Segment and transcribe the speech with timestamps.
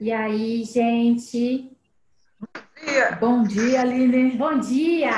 [0.00, 1.70] E aí, gente?
[2.40, 3.18] Bom dia.
[3.20, 4.30] Bom dia, Aline.
[4.30, 5.12] Bom dia!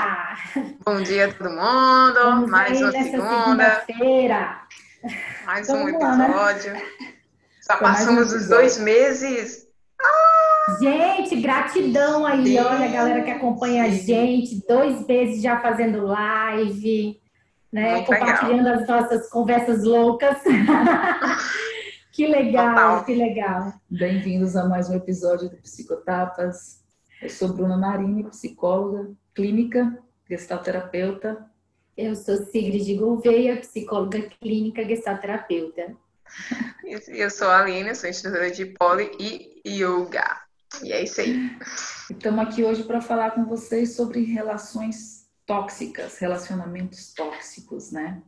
[0.84, 2.14] Bom dia, todo mundo.
[2.14, 4.60] Vamos Mais uma segunda, segunda-feira.
[5.46, 6.24] mais um lá, né?
[6.26, 6.74] episódio.
[6.74, 9.68] Já Foi um passamos os dois meses.
[10.80, 17.20] Gente, gratidão aí, olha, a galera que acompanha a gente, dois meses já fazendo live,
[17.72, 17.94] né?
[17.94, 20.38] Muito compartilhando as nossas conversas loucas.
[22.12, 23.04] que legal, Total.
[23.06, 23.72] que legal.
[23.88, 26.84] Bem-vindos a mais um episódio do Psicotapas.
[27.22, 29.98] Eu sou Bruna Marini, psicóloga clínica,
[30.28, 31.50] gestalterapeuta.
[31.96, 35.96] Eu sou Sigrid Gouveia, psicóloga clínica gestalterapeuta.
[36.84, 40.42] E Eu sou a Aline, sou instrutora de poli e yoga.
[40.82, 41.50] E é isso aí.
[42.10, 48.22] Estamos aqui hoje para falar com vocês sobre relações tóxicas, relacionamentos tóxicos, né?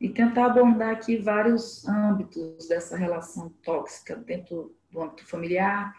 [0.00, 5.94] E tentar abordar aqui vários âmbitos dessa relação tóxica, dentro do âmbito familiar,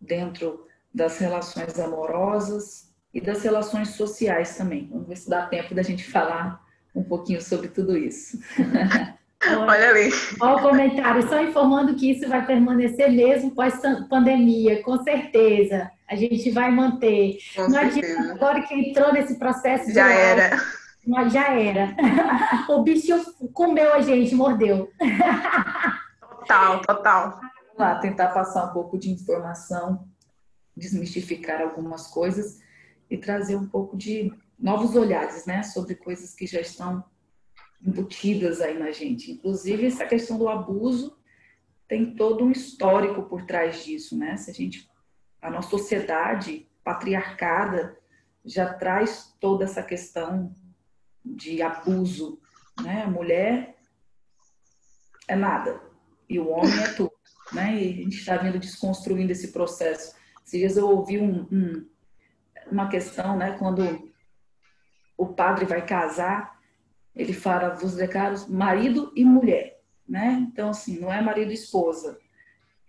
[0.00, 4.88] dentro das relações amorosas e das relações sociais também.
[4.90, 6.62] Vamos ver se dá tempo da gente falar
[6.94, 8.38] um pouquinho sobre tudo isso.
[9.44, 10.10] Olha ali.
[10.40, 15.90] Olha o comentário, só informando que isso vai permanecer mesmo pós-pandemia, com certeza.
[16.08, 17.38] A gente vai manter.
[17.56, 18.34] Com Não adianta, certeza.
[18.34, 20.62] agora que entrou nesse processo Já live, era.
[21.06, 21.94] Mas já era.
[22.68, 23.12] O bicho
[23.52, 24.90] comeu a gente, mordeu.
[26.20, 27.40] Total, total.
[27.40, 30.08] Vamos lá, tentar passar um pouco de informação,
[30.76, 32.60] desmistificar algumas coisas
[33.10, 37.04] e trazer um pouco de novos olhares, né, sobre coisas que já estão
[37.84, 39.32] embutidas aí na gente.
[39.32, 41.16] Inclusive, essa questão do abuso
[41.88, 44.36] tem todo um histórico por trás disso, né?
[44.36, 44.88] Se a gente,
[45.42, 47.98] a nossa sociedade patriarcada
[48.44, 50.54] já traz toda essa questão
[51.24, 52.40] de abuso,
[52.82, 53.02] né?
[53.02, 53.76] A mulher
[55.28, 55.80] é nada
[56.28, 57.12] e o homem é tudo,
[57.52, 57.74] né?
[57.74, 60.14] E a gente está vindo desconstruindo esse processo.
[60.50, 61.88] Dias eu ouvi um- um-
[62.70, 63.56] uma questão, né?
[63.58, 64.12] Quando
[65.16, 66.58] o padre vai casar,
[67.14, 70.46] ele fala, vos declaro marido e mulher, né?
[70.50, 72.18] Então, assim, não é marido e esposa,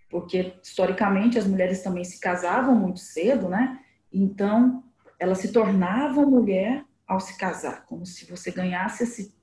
[0.09, 3.79] porque historicamente as mulheres também se casavam muito cedo, né?
[4.11, 4.83] Então,
[5.19, 9.35] elas se tornavam mulher ao se casar, como se você ganhasse esse,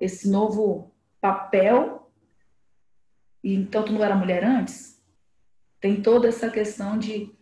[0.00, 2.10] esse novo papel
[3.42, 5.02] e então tu não era mulher antes?
[5.80, 7.36] Tem toda essa questão de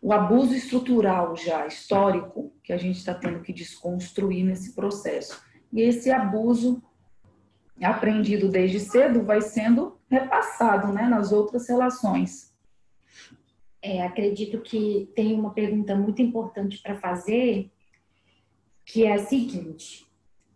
[0.00, 5.40] o abuso estrutural já, histórico, que a gente está tendo que desconstruir nesse processo.
[5.72, 6.82] E esse abuso
[7.82, 12.54] aprendido desde cedo vai sendo repassado né, nas outras relações.
[13.82, 17.70] É, acredito que tem uma pergunta muito importante para fazer,
[18.86, 20.06] que é a seguinte: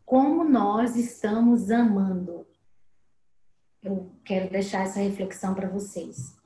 [0.06, 2.46] como nós estamos amando?
[3.82, 6.36] Eu quero deixar essa reflexão para vocês,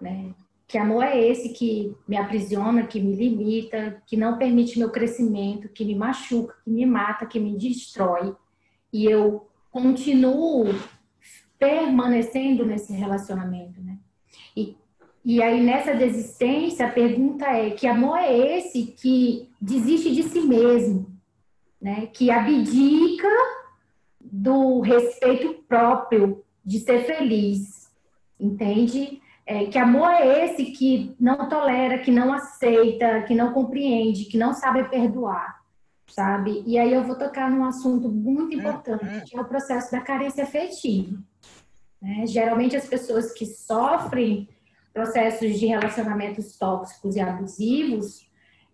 [0.00, 0.34] né?
[0.66, 5.68] Que amor é esse que me aprisiona, que me limita, que não permite meu crescimento,
[5.68, 8.34] que me machuca, que me mata, que me destrói,
[8.92, 10.64] e eu continuo
[11.58, 13.98] permanecendo nesse relacionamento, né?
[15.24, 20.40] E aí, nessa desistência, a pergunta é: que amor é esse que desiste de si
[20.40, 21.06] mesmo,
[21.80, 22.06] né?
[22.12, 23.28] que abdica
[24.20, 27.90] do respeito próprio de ser feliz,
[28.38, 29.22] entende?
[29.46, 34.38] É, que amor é esse que não tolera, que não aceita, que não compreende, que
[34.38, 35.62] não sabe perdoar,
[36.06, 36.62] sabe?
[36.66, 40.44] E aí eu vou tocar num assunto muito importante, que é o processo da carência
[40.44, 41.18] afetiva.
[42.00, 42.26] né?
[42.26, 44.48] Geralmente, as pessoas que sofrem
[44.94, 48.30] processos de relacionamentos tóxicos e abusivos,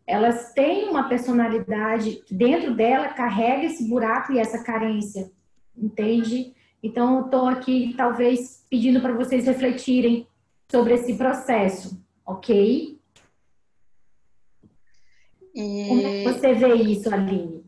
[0.06, 5.32] elas têm uma personalidade que dentro dela carrega esse buraco e essa carência,
[5.74, 6.54] entende?
[6.82, 10.26] Então, eu estou aqui, talvez, pedindo para vocês refletirem
[10.70, 12.98] sobre esse processo, ok?
[15.54, 17.59] Como é que E você vê isso, Aline?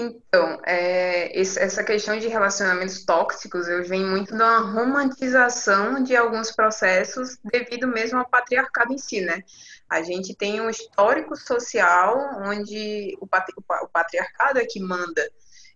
[0.00, 7.36] Então, é, essa questão de relacionamentos tóxicos, eu venho muito da romantização de alguns processos
[7.42, 9.42] devido mesmo ao patriarcado em si, né?
[9.90, 14.78] A gente tem um histórico social onde o, patri- o pa- o patriarcado é que
[14.80, 15.28] manda.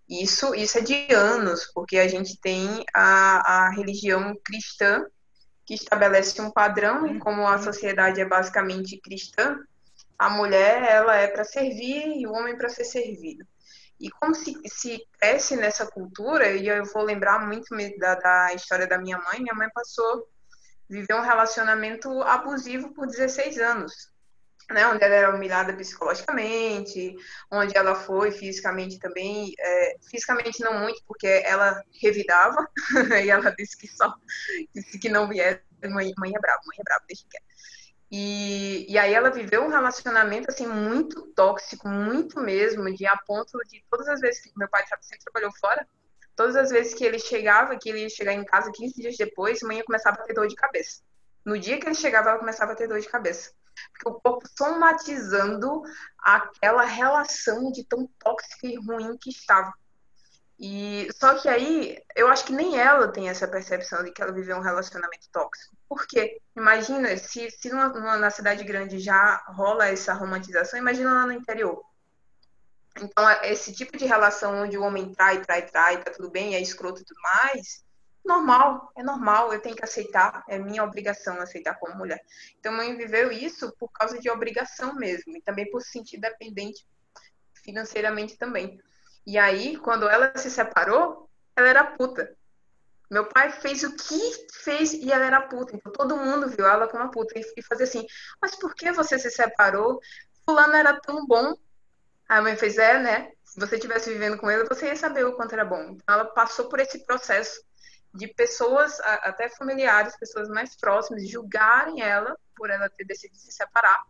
[0.08, 5.04] Isso, isso é de anos, porque a gente tem a, a religião cristã
[5.66, 9.58] que estabelece um padrão e como a sociedade é basicamente cristã,
[10.18, 13.44] a mulher ela é para servir e o homem para ser servido.
[14.02, 17.68] E como se, se cresce nessa cultura, e eu vou lembrar muito
[17.98, 20.28] da, da história da minha mãe, minha mãe passou,
[20.90, 24.10] viveu um relacionamento abusivo por 16 anos.
[24.70, 27.14] né, onde ela era humilhada psicologicamente,
[27.50, 32.66] onde ela foi fisicamente também, é, fisicamente não muito, porque ela revidava,
[33.24, 34.12] e ela disse que só,
[34.74, 37.38] disse que não viesse, mãe, mãe é brava, mãe é brava, deixa que
[38.14, 43.58] e, e aí ela viveu um relacionamento assim muito tóxico, muito mesmo, de a ponto
[43.66, 45.88] de todas as vezes que meu pai sempre trabalhou fora,
[46.36, 49.62] todas as vezes que ele chegava, que ele ia chegar em casa 15 dias depois,
[49.62, 51.00] mãe começava a ter dor de cabeça.
[51.42, 53.50] No dia que ele chegava, ela começava a ter dor de cabeça.
[53.90, 55.82] Porque o corpo somatizando
[56.18, 59.72] aquela relação de tão tóxica e ruim que estava.
[60.60, 64.32] E só que aí, eu acho que nem ela tem essa percepção de que ela
[64.32, 65.74] viveu um relacionamento tóxico.
[65.92, 66.40] Por quê?
[66.56, 71.32] Imagina, se, se numa, numa, na cidade grande já rola essa romantização, imagina lá no
[71.32, 71.84] interior.
[72.96, 76.62] Então, esse tipo de relação onde o homem trai, trai, trai, tá tudo bem, é
[76.62, 77.84] escroto e tudo mais,
[78.24, 82.24] normal, é normal, eu tenho que aceitar, é minha obrigação aceitar como mulher.
[82.58, 86.86] Então, mãe viveu isso por causa de obrigação mesmo, e também por se sentir dependente
[87.62, 88.80] financeiramente também.
[89.26, 92.34] E aí, quando ela se separou, ela era puta.
[93.12, 95.76] Meu pai fez o que fez e ela era puta.
[95.76, 97.38] Então todo mundo viu ela como uma puta.
[97.38, 98.06] E fazia assim,
[98.40, 100.00] mas por que você se separou?
[100.46, 101.54] Fulano era tão bom.
[102.26, 103.30] A mãe fez, é, né?
[103.44, 105.90] Se você estivesse vivendo com ele, você ia saber o quanto era bom.
[105.90, 107.62] Então ela passou por esse processo
[108.14, 114.06] de pessoas, até familiares, pessoas mais próximas, julgarem ela por ela ter decidido se separar.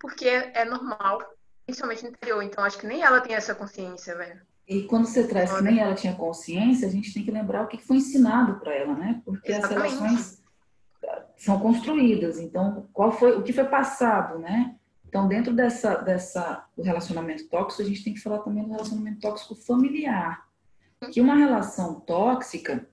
[0.00, 1.20] Porque é, é normal,
[1.66, 2.42] principalmente no interior.
[2.42, 4.40] Então acho que nem ela tem essa consciência, velho.
[4.72, 7.68] E quando você traz que nem ela tinha consciência, a gente tem que lembrar o
[7.68, 9.20] que foi ensinado para ela, né?
[9.24, 9.86] Porque Exatamente.
[9.86, 10.42] as relações
[11.36, 12.38] são construídas.
[12.38, 14.76] Então, qual foi o que foi passado, né?
[15.06, 19.20] Então, dentro dessa dessa do relacionamento tóxico, a gente tem que falar também do relacionamento
[19.20, 20.46] tóxico familiar.
[21.12, 22.88] Que uma relação tóxica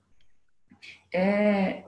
[1.14, 1.84] é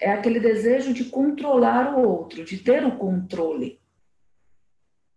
[0.00, 3.80] é aquele desejo de controlar o outro, de ter o controle.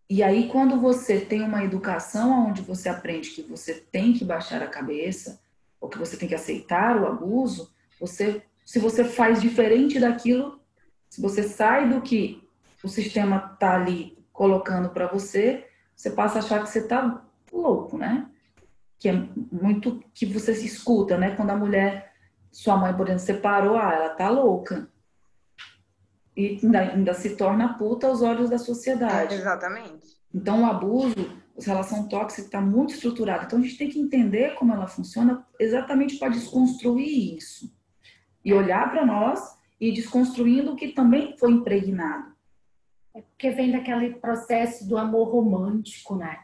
[0.09, 4.63] E aí, quando você tem uma educação onde você aprende que você tem que baixar
[4.63, 5.41] a cabeça,
[5.81, 10.61] ou que você tem que aceitar o abuso, você, se você faz diferente daquilo,
[11.09, 12.41] se você sai do que
[12.81, 17.21] o sistema está ali colocando para você, você passa a achar que você está
[17.51, 18.29] louco, né?
[18.97, 21.35] Que é muito que você se escuta, né?
[21.35, 22.13] Quando a mulher,
[22.49, 24.87] sua mãe, por exemplo, separou, ah, ela tá louca
[26.37, 29.33] e ainda, ainda se torna puta aos olhos da sociedade.
[29.33, 30.15] É, exatamente.
[30.31, 31.15] Então, o abuso,
[31.59, 33.45] a relação tóxica está muito estruturada.
[33.45, 37.75] Então, a gente tem que entender como ela funciona exatamente para desconstruir isso.
[38.45, 42.31] E olhar para nós e desconstruindo o que também foi impregnado.
[43.15, 46.41] É porque vem daquele processo do amor romântico, né?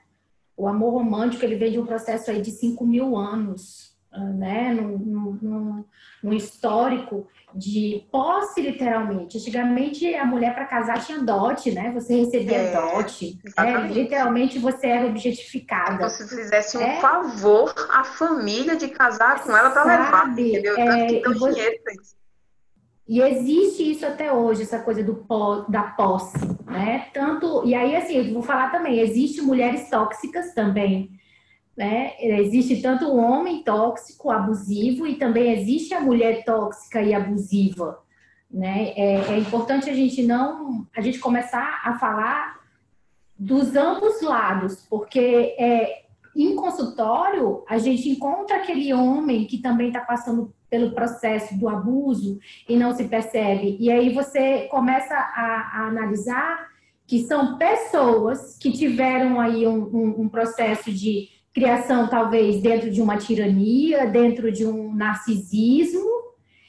[0.58, 4.74] O amor romântico, ele vem de um processo aí de 5 mil anos, né?
[4.74, 5.86] Num, num,
[6.24, 9.38] num histórico de posse, literalmente.
[9.38, 11.92] Antigamente, a mulher para casar tinha dote, né?
[11.94, 13.40] Você recebia é, dote.
[13.58, 13.88] Né?
[13.88, 15.98] Literalmente, você era objetificada.
[15.98, 17.00] Como se fizesse um é.
[17.00, 20.76] favor à família de casar com ela para levar, entendeu?
[20.78, 21.82] É, que você...
[23.06, 25.26] E existe isso até hoje, essa coisa do
[25.68, 27.08] da posse, né?
[27.14, 31.12] Tanto e aí assim, eu vou falar também, existe mulheres tóxicas também,
[31.76, 32.14] né?
[32.20, 38.00] Existe tanto o homem tóxico, abusivo, e também existe a mulher tóxica e abusiva.
[38.50, 38.94] Né?
[38.96, 42.62] É, é importante a gente não, a gente começar a falar
[43.38, 46.04] dos ambos lados, porque é,
[46.36, 52.40] em consultório a gente encontra aquele homem que também está passando pelo processo do abuso
[52.70, 53.78] e não se percebe.
[53.80, 56.68] E aí você começa a, a analisar
[57.06, 63.02] que são pessoas que tiveram aí um, um, um processo de criação talvez dentro de
[63.02, 66.10] uma tirania, dentro de um narcisismo,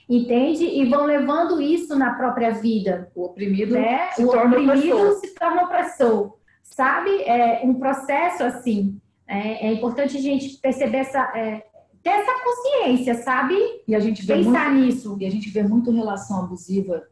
[0.09, 0.65] entende?
[0.65, 3.11] E vão levando isso na própria vida.
[3.15, 4.11] O oprimido né?
[4.13, 5.21] se o torna oprimido opressor.
[5.21, 7.11] se torna opressor, sabe?
[7.23, 9.01] É um processo assim.
[9.27, 11.65] É, é importante a gente perceber essa é,
[12.03, 13.57] ter essa consciência, sabe?
[13.89, 15.17] E a gente vê pensar muito, nisso.
[15.19, 17.03] E a gente vê muito relação abusiva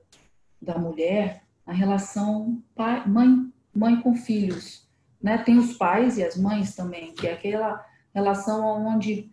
[0.60, 4.81] da mulher, a relação pai, mãe, mãe com filhos
[5.22, 5.38] né?
[5.38, 9.30] Tem os pais e as mães também, que é aquela relação onde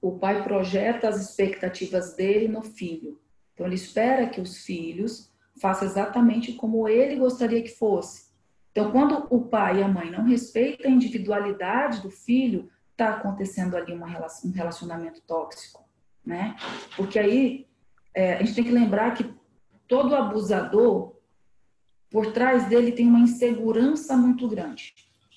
[0.00, 3.20] o pai projeta as expectativas dele no filho.
[3.52, 8.32] Então ele espera que os filhos façam exatamente como ele gostaria que fosse.
[8.72, 13.76] Então quando o pai e a mãe não respeitam a individualidade do filho, está acontecendo
[13.76, 15.84] ali relação, um relacionamento tóxico,
[16.24, 16.56] né?
[16.96, 17.66] Porque aí
[18.12, 19.32] é, a gente tem que lembrar que
[19.86, 21.13] todo abusador
[22.14, 24.94] por trás dele tem uma insegurança muito grande.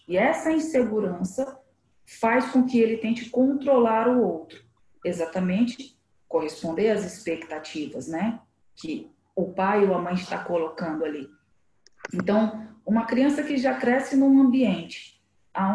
[0.07, 1.60] E essa insegurança
[2.05, 4.63] faz com que ele tente controlar o outro,
[5.03, 8.39] exatamente corresponder às expectativas, né?
[8.75, 11.27] Que o pai ou a mãe está colocando ali.
[12.13, 15.19] Então, uma criança que já cresce num ambiente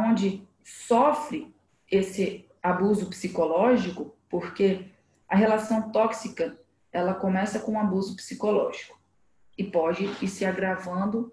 [0.09, 1.53] onde sofre
[1.91, 4.87] esse abuso psicológico, porque
[5.29, 6.57] a relação tóxica
[6.93, 9.02] ela começa com um abuso psicológico
[9.57, 11.33] e pode ir se agravando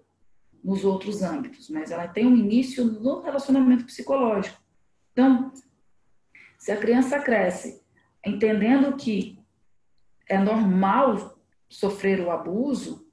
[0.62, 4.60] nos outros âmbitos, mas ela tem um início no relacionamento psicológico.
[5.12, 5.52] Então,
[6.58, 7.82] se a criança cresce
[8.24, 9.38] entendendo que
[10.28, 13.06] é normal sofrer o abuso,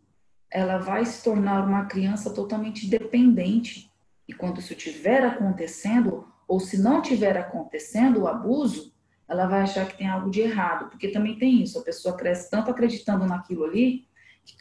[0.52, 3.92] ela vai se tornar uma criança totalmente dependente.
[4.28, 8.94] E quando isso estiver acontecendo, ou se não estiver acontecendo o abuso,
[9.28, 12.50] ela vai achar que tem algo de errado, porque também tem isso, a pessoa cresce
[12.50, 14.07] tanto acreditando naquilo ali,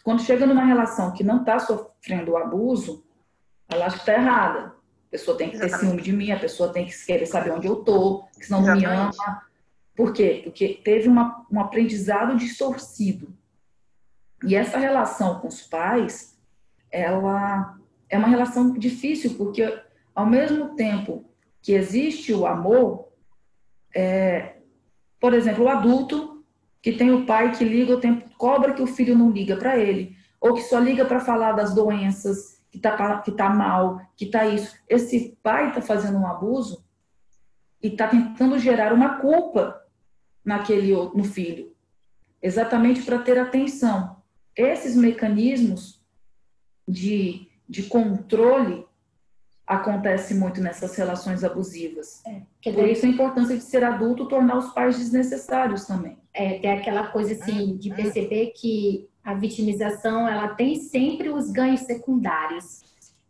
[0.02, 3.04] quando chega numa relação que não está sofrendo o abuso,
[3.68, 4.66] ela acha que está errada.
[4.68, 7.66] A pessoa tem que ter ciúme de mim, a pessoa tem que querer saber onde
[7.66, 9.10] eu estou, senão não me ama.
[9.94, 10.42] Por quê?
[10.44, 13.34] Porque teve uma, um aprendizado distorcido.
[14.44, 16.38] E essa relação com os pais,
[16.90, 17.78] ela
[18.08, 19.82] é uma relação difícil, porque
[20.14, 21.24] ao mesmo tempo
[21.62, 23.08] que existe o amor,
[23.94, 24.56] é,
[25.18, 26.35] por exemplo, o adulto
[26.86, 29.76] que tem o pai que liga o tempo, cobra que o filho não liga para
[29.76, 34.26] ele, ou que só liga para falar das doenças, que tá, que tá mal, que
[34.26, 34.72] tá isso.
[34.88, 36.86] Esse pai está fazendo um abuso
[37.82, 39.82] e está tentando gerar uma culpa
[40.44, 41.74] naquele no filho,
[42.40, 44.22] exatamente para ter atenção.
[44.54, 46.00] Esses mecanismos
[46.86, 48.86] de, de controle
[49.66, 52.22] acontece muito nessas relações abusivas.
[52.24, 56.16] É, Por isso a importância de ser adulto tornar os pais desnecessários também.
[56.36, 61.80] É, tem aquela coisa assim de perceber que a vitimização ela tem sempre os ganhos
[61.80, 62.82] secundários,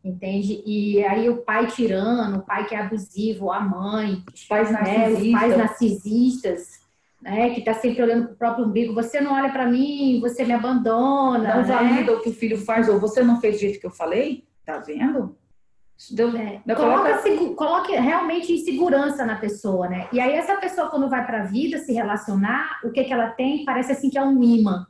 [0.05, 0.61] entende?
[0.67, 5.23] E aí o pai tirano, o pai que é abusivo, a mãe, os pais narcisistas,
[5.23, 6.87] né, os pais narcisistas
[7.23, 10.45] né, que está sempre olhando para o próprio umbigo, você não olha para mim, você
[10.45, 11.57] me abandona.
[11.57, 11.63] Não né?
[11.63, 14.45] valida o que o filho faz, ou você não fez do jeito que eu falei,
[14.65, 15.37] tá vendo?
[16.11, 16.61] Deu, é.
[16.75, 17.23] coloca,
[17.57, 20.09] coloque realmente insegurança na pessoa, né?
[20.13, 23.31] E aí essa pessoa, quando vai para a vida se relacionar, o que, que ela
[23.31, 23.65] tem?
[23.65, 24.87] Parece assim que é um imã.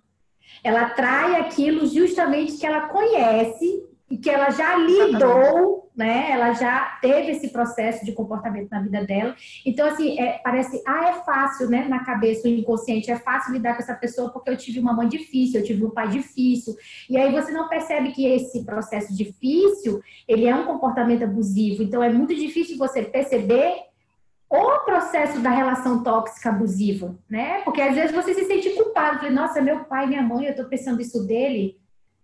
[0.64, 6.31] Ela atrai aquilo justamente que ela conhece e que ela já lidou, né?
[6.31, 9.35] Ela já teve esse processo de comportamento na vida dela.
[9.65, 11.87] Então, assim, é, parece, ah, é fácil, né?
[11.88, 15.09] Na cabeça, o inconsciente, é fácil lidar com essa pessoa porque eu tive uma mãe
[15.09, 16.76] difícil, eu tive um pai difícil.
[17.09, 21.83] E aí você não percebe que esse processo difícil, ele é um comportamento abusivo.
[21.83, 23.87] Então, é muito difícil você perceber
[24.49, 27.62] o processo da relação tóxica abusiva, né?
[27.62, 30.65] Porque às vezes você se sente culpado, fala, nossa, meu pai, minha mãe, eu tô
[30.67, 31.76] pensando isso dele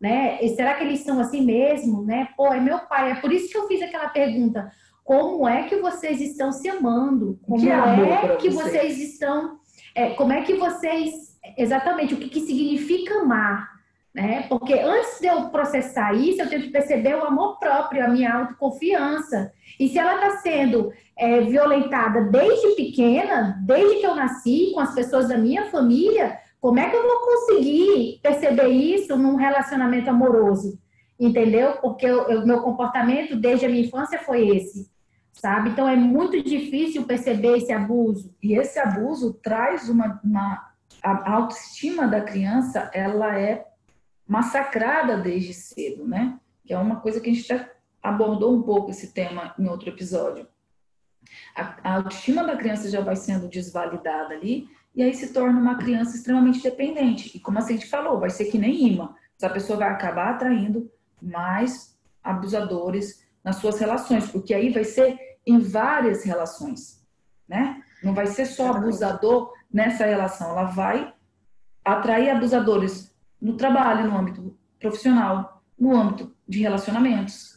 [0.02, 0.36] né?
[0.42, 2.28] E será que eles são assim mesmo, né?
[2.36, 3.12] Pô, é meu pai.
[3.12, 4.68] É por isso que eu fiz aquela pergunta.
[5.04, 7.38] Como é que vocês estão se amando?
[7.46, 8.70] Como que é que você?
[8.70, 9.60] vocês estão...
[9.94, 11.38] É, como é que vocês...
[11.56, 13.70] Exatamente, o que, que significa amar?
[14.12, 14.44] Né?
[14.48, 18.34] Porque antes de eu processar isso, eu tenho que perceber o amor próprio, a minha
[18.34, 19.52] autoconfiança.
[19.78, 24.94] E se ela está sendo é, violentada desde pequena, desde que eu nasci, com as
[24.94, 30.78] pessoas da minha família, como é que eu vou conseguir perceber isso num relacionamento amoroso?
[31.18, 31.72] Entendeu?
[31.78, 34.88] Porque o meu comportamento desde a minha infância foi esse,
[35.32, 35.70] sabe?
[35.70, 38.32] Então é muito difícil perceber esse abuso.
[38.40, 43.66] E esse abuso traz uma, uma a autoestima da criança, ela é
[44.24, 46.38] massacrada desde cedo, né?
[46.64, 47.68] Que é uma coisa que a gente já
[48.00, 50.46] abordou um pouco esse tema em outro episódio.
[51.56, 56.16] A, autoestima da criança já vai sendo desvalidada ali e aí se torna uma criança
[56.16, 57.34] extremamente dependente.
[57.34, 59.14] E como a gente falou, vai ser que nem imã.
[59.36, 65.58] Essa pessoa vai acabar atraindo mais abusadores nas suas relações, porque aí vai ser em
[65.58, 67.04] várias relações,
[67.48, 67.82] né?
[68.02, 71.12] Não vai ser só abusador nessa relação, ela vai
[71.84, 77.51] atrair abusadores no trabalho, no âmbito profissional, no âmbito de relacionamentos,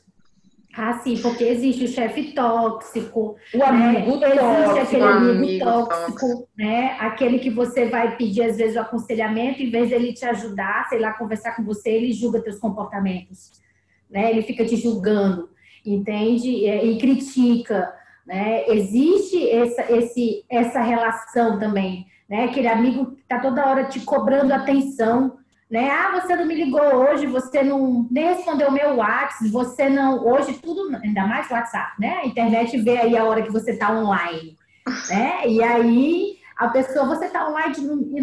[0.78, 4.32] ah, sim, porque existe o chefe tóxico, o amigo né?
[4.32, 6.98] tóxico, existe aquele amigo, amigo tóxico, tóxico, né?
[7.00, 11.00] Aquele que você vai pedir às vezes o aconselhamento, em vez dele te ajudar, sei
[11.00, 13.52] lá, conversar com você, ele julga teus comportamentos,
[14.10, 14.30] né?
[14.30, 15.50] Ele fica te julgando,
[15.86, 16.50] entende?
[16.50, 17.94] E, e critica,
[18.28, 18.68] né?
[18.68, 22.44] Existe essa, esse, essa relação também, né?
[22.44, 25.38] Aquele amigo que tá toda hora te cobrando atenção,
[25.70, 25.90] né?
[25.90, 30.26] Ah, você não me ligou hoje, você não nem respondeu meu WhatsApp, você não.
[30.26, 32.20] Hoje tudo, ainda mais WhatsApp, né?
[32.24, 34.56] A internet vê aí a hora que você está online,
[35.10, 35.48] né?
[35.48, 37.76] E aí a pessoa, você está online,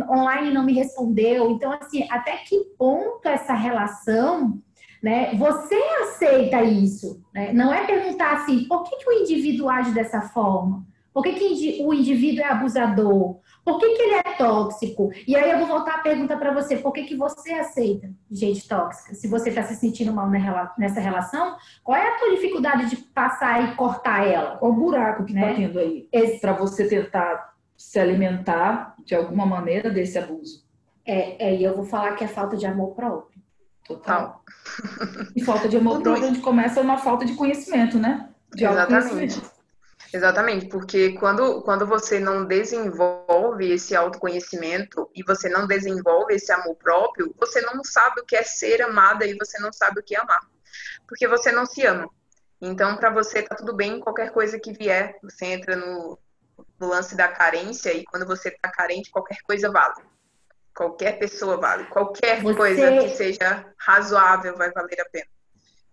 [0.08, 1.50] online e não me respondeu.
[1.50, 4.58] Então, assim, até que ponto essa relação,
[5.02, 5.34] né?
[5.34, 7.52] Você aceita isso, né?
[7.52, 10.86] Não é perguntar assim, por que, que o indivíduo age dessa forma?
[11.12, 13.36] Por que, que o indivíduo é abusador?
[13.64, 15.10] Por que, que ele é tóxico?
[15.26, 18.66] E aí eu vou voltar a pergunta para você: por que, que você aceita gente
[18.68, 19.14] tóxica?
[19.14, 20.28] Se você está se sentindo mal
[20.76, 24.56] nessa relação, qual é a tua dificuldade de passar e cortar ela?
[24.56, 25.54] Qual o buraco que está né?
[25.54, 26.08] tendo aí?
[26.40, 30.64] Para você tentar se alimentar de alguma maneira desse abuso.
[31.04, 33.40] É, é, e eu vou falar que é falta de amor próprio.
[33.86, 34.42] Total.
[35.34, 38.28] E falta de amor próprio, a gente começa uma falta de conhecimento, né?
[38.54, 39.42] De Exatamente.
[40.12, 46.76] Exatamente, porque quando, quando você não desenvolve esse autoconhecimento e você não desenvolve esse amor
[46.76, 50.14] próprio, você não sabe o que é ser amada e você não sabe o que
[50.14, 50.40] é amar.
[51.08, 52.10] Porque você não se ama.
[52.60, 56.18] Então, para você, tá tudo bem, qualquer coisa que vier, você entra no,
[56.78, 59.94] no lance da carência e quando você tá carente, qualquer coisa vale.
[60.74, 61.84] Qualquer pessoa vale.
[61.86, 62.54] Qualquer você...
[62.54, 65.26] coisa que seja razoável vai valer a pena.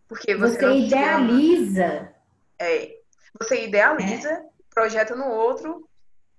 [0.09, 2.13] Porque você, você idealiza.
[2.59, 2.98] É,
[3.39, 4.43] você idealiza, é.
[4.73, 5.87] projeta no outro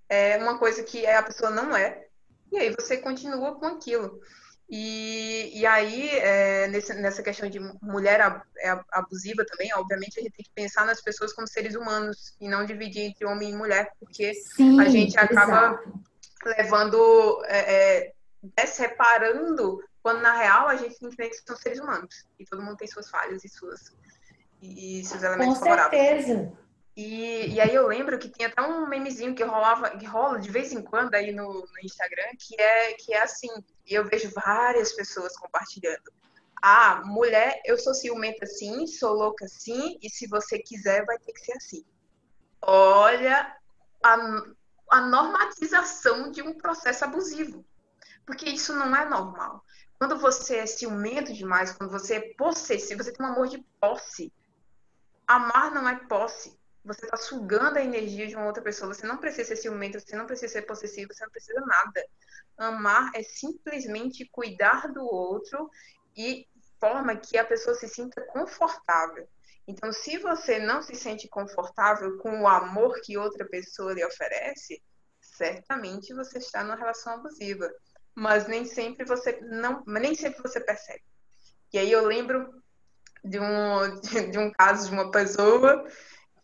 [0.08, 2.06] é uma coisa que a pessoa não é,
[2.52, 4.20] e aí você continua com aquilo.
[4.68, 8.20] E, e aí, é, nesse, nessa questão de mulher
[8.58, 12.48] é abusiva também, obviamente a gente tem que pensar nas pessoas como seres humanos e
[12.48, 16.00] não dividir entre homem e mulher, porque Sim, a gente acaba exato.
[16.44, 18.12] levando, é, é,
[18.56, 22.62] desreparando, quando na real a gente tem que ver que são seres humanos e todo
[22.62, 23.92] mundo tem suas falhas e suas
[24.62, 26.26] e, e seus elementos Com favoráveis.
[26.96, 30.50] E, e aí eu lembro que tinha até um memezinho que rolava, que rola de
[30.50, 33.48] vez em quando aí no, no Instagram, que é, que é assim,
[33.86, 36.12] eu vejo várias pessoas compartilhando.
[36.62, 41.32] Ah, mulher, eu sou ciumenta assim, sou louca assim, e se você quiser, vai ter
[41.32, 41.84] que ser assim.
[42.60, 43.56] Olha
[44.04, 44.42] a,
[44.90, 47.64] a normatização de um processo abusivo.
[48.26, 49.64] Porque isso não é normal.
[49.98, 54.32] Quando você é ciumento demais, quando você é possessivo, você tem um amor de posse.
[55.26, 56.59] Amar não é posse.
[56.84, 58.92] Você está sugando a energia de uma outra pessoa.
[58.92, 62.06] Você não precisa ser ciumento, você não precisa ser possessivo, você não precisa nada.
[62.56, 65.70] Amar é simplesmente cuidar do outro
[66.16, 66.46] e
[66.78, 69.28] forma que a pessoa se sinta confortável.
[69.68, 74.82] Então, se você não se sente confortável com o amor que outra pessoa lhe oferece,
[75.20, 77.70] certamente você está numa relação abusiva.
[78.14, 81.04] Mas nem sempre você não, nem sempre você percebe.
[81.72, 82.62] E aí eu lembro
[83.22, 85.86] de um, de um caso de uma pessoa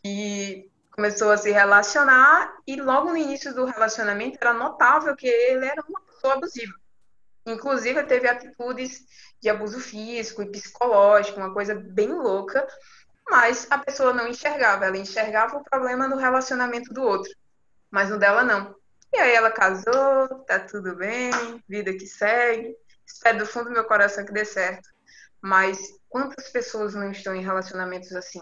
[0.06, 5.66] e começou a se relacionar e logo no início do relacionamento era notável que ele
[5.66, 6.72] era uma pessoa abusiva.
[7.44, 9.04] Inclusive teve atitudes
[9.40, 12.66] de abuso físico e psicológico, uma coisa bem louca,
[13.28, 17.32] mas a pessoa não enxergava, ela enxergava o problema no relacionamento do outro,
[17.90, 18.74] mas no dela não.
[19.12, 21.30] E aí ela casou, tá tudo bem,
[21.68, 22.76] vida que segue.
[23.04, 24.88] Espero do fundo do meu coração que dê certo.
[25.40, 28.40] Mas quantas pessoas não estão em relacionamentos assim?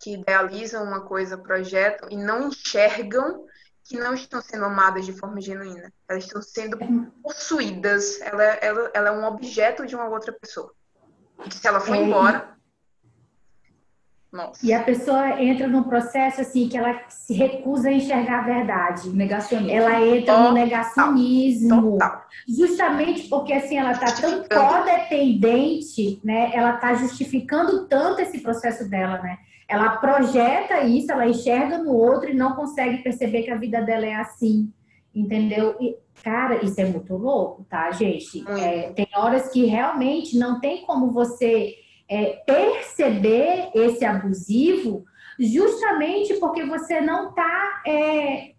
[0.00, 3.44] Que idealizam uma coisa, projetam e não enxergam
[3.84, 5.92] que não estão sendo amadas de forma genuína.
[6.08, 6.78] Elas estão sendo
[7.22, 8.20] possuídas.
[8.20, 10.72] Ela, ela, ela é um objeto de uma outra pessoa.
[11.44, 12.56] E se ela for é, embora.
[14.32, 14.64] Nossa.
[14.64, 19.10] E a pessoa entra num processo assim que ela se recusa a enxergar a verdade.
[19.10, 19.72] Negacionismo.
[19.72, 20.42] Ela entra Total.
[20.44, 21.92] no negacionismo.
[21.92, 22.26] Total.
[22.48, 26.52] Justamente porque assim ela está tão codependente, né?
[26.54, 29.36] Ela está justificando tanto esse processo dela, né?
[29.70, 34.04] Ela projeta isso, ela enxerga no outro e não consegue perceber que a vida dela
[34.04, 34.68] é assim,
[35.14, 35.76] entendeu?
[35.80, 38.44] E, cara, isso é muito louco, tá, gente?
[38.50, 41.76] É, tem horas que realmente não tem como você
[42.08, 45.04] é, perceber esse abusivo,
[45.38, 48.50] justamente porque você não tá é,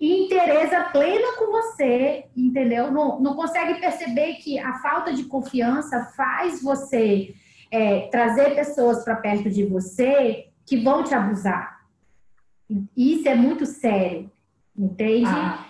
[0.00, 2.90] em interesa plena com você, entendeu?
[2.90, 7.34] Não, não consegue perceber que a falta de confiança faz você
[7.70, 11.86] é, trazer pessoas para perto de você que vão te abusar.
[12.96, 14.30] Isso é muito sério,
[14.76, 15.28] entende?
[15.28, 15.68] A,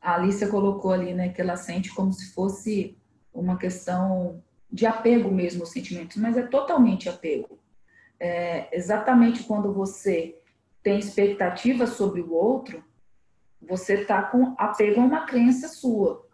[0.00, 2.96] a Alicia colocou ali, né, que ela sente como se fosse
[3.32, 7.58] uma questão de apego mesmo aos sentimentos, mas é totalmente apego.
[8.20, 10.36] É, exatamente quando você
[10.82, 12.84] tem expectativa sobre o outro,
[13.60, 16.26] você está com apego a uma crença sua,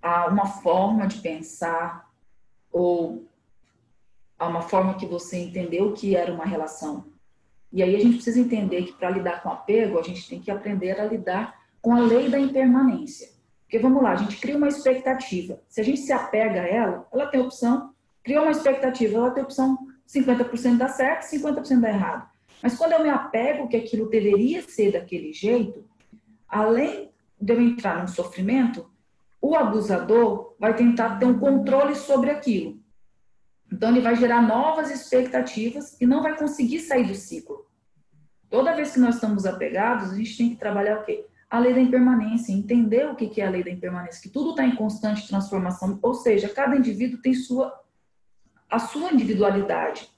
[0.00, 2.10] a uma forma de pensar
[2.70, 3.26] ou
[4.42, 7.06] a uma forma que você entendeu que era uma relação.
[7.72, 10.50] E aí a gente precisa entender que para lidar com apego, a gente tem que
[10.50, 13.28] aprender a lidar com a lei da impermanência.
[13.62, 15.60] Porque vamos lá, a gente cria uma expectativa.
[15.68, 19.42] Se a gente se apega a ela, ela tem opção, criou uma expectativa, ela tem
[19.42, 19.78] opção
[20.08, 22.28] 50% dá certo, 50% dá errado.
[22.62, 25.84] Mas quando eu me apego que aquilo deveria ser daquele jeito,
[26.48, 28.90] além de eu entrar num sofrimento,
[29.40, 32.81] o abusador vai tentar ter um controle sobre aquilo.
[33.72, 37.66] Então, ele vai gerar novas expectativas e não vai conseguir sair do ciclo.
[38.50, 41.24] Toda vez que nós estamos apegados, a gente tem que trabalhar o quê?
[41.48, 44.66] A lei da impermanência, entender o que é a lei da impermanência, que tudo está
[44.66, 47.80] em constante transformação, ou seja, cada indivíduo tem sua,
[48.70, 50.10] a sua individualidade.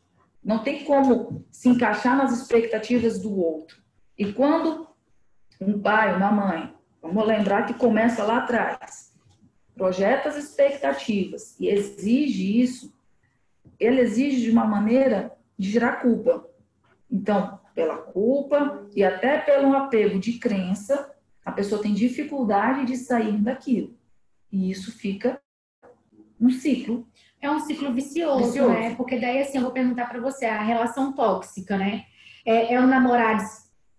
[0.43, 3.81] Não tem como se encaixar nas expectativas do outro.
[4.19, 4.89] E quando
[5.61, 9.13] um pai, uma mãe, vamos lembrar que começa lá atrás,
[9.77, 12.94] projeta as expectativas e exige isso,
[13.79, 16.47] ele exige de uma maneira de gerar culpa.
[17.11, 21.13] Então, pela culpa e até pelo apego de crença,
[21.45, 23.95] a pessoa tem dificuldade de sair daquilo.
[24.51, 25.41] E isso fica
[26.41, 27.07] um ciclo.
[27.41, 28.73] É um ciclo vicioso, vicioso.
[28.73, 28.95] né?
[28.95, 32.05] Porque daí, assim, eu vou perguntar para você, a relação tóxica, né?
[32.47, 33.43] É, é o namorado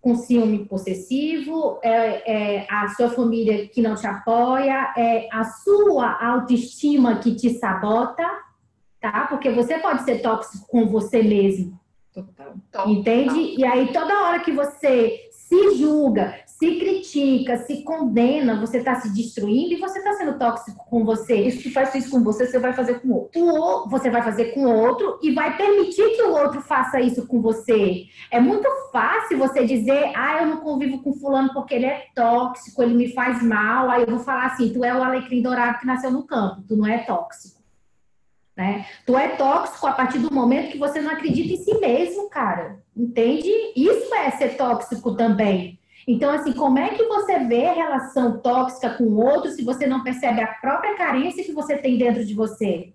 [0.00, 6.24] com ciúme possessivo, é, é, a sua família que não te apoia, é a sua
[6.24, 8.24] autoestima que te sabota,
[9.10, 9.26] tá?
[9.28, 11.78] Porque você pode ser tóxico com você mesmo.
[12.12, 12.88] Total.
[12.88, 13.54] Entende?
[13.58, 19.14] E aí, toda hora que você se julga, se critica, se condena, você está se
[19.14, 21.36] destruindo e você está sendo tóxico com você.
[21.36, 23.40] Isso que faz isso com você, você vai fazer com o outro.
[23.40, 27.26] O, você vai fazer com o outro e vai permitir que o outro faça isso
[27.26, 28.06] com você.
[28.30, 32.82] É muito fácil você dizer, ah, eu não convivo com fulano porque ele é tóxico,
[32.82, 33.90] ele me faz mal.
[33.90, 36.74] Aí eu vou falar assim, tu é o alecrim dourado que nasceu no campo, tu
[36.74, 37.55] não é tóxico.
[38.56, 38.86] Né?
[39.04, 42.78] Tu é tóxico a partir do momento que você não acredita em si mesmo, cara.
[42.96, 43.50] Entende?
[43.76, 45.78] Isso é ser tóxico também.
[46.08, 49.86] Então, assim, como é que você vê a relação tóxica com o outro se você
[49.86, 52.92] não percebe a própria carência que você tem dentro de você?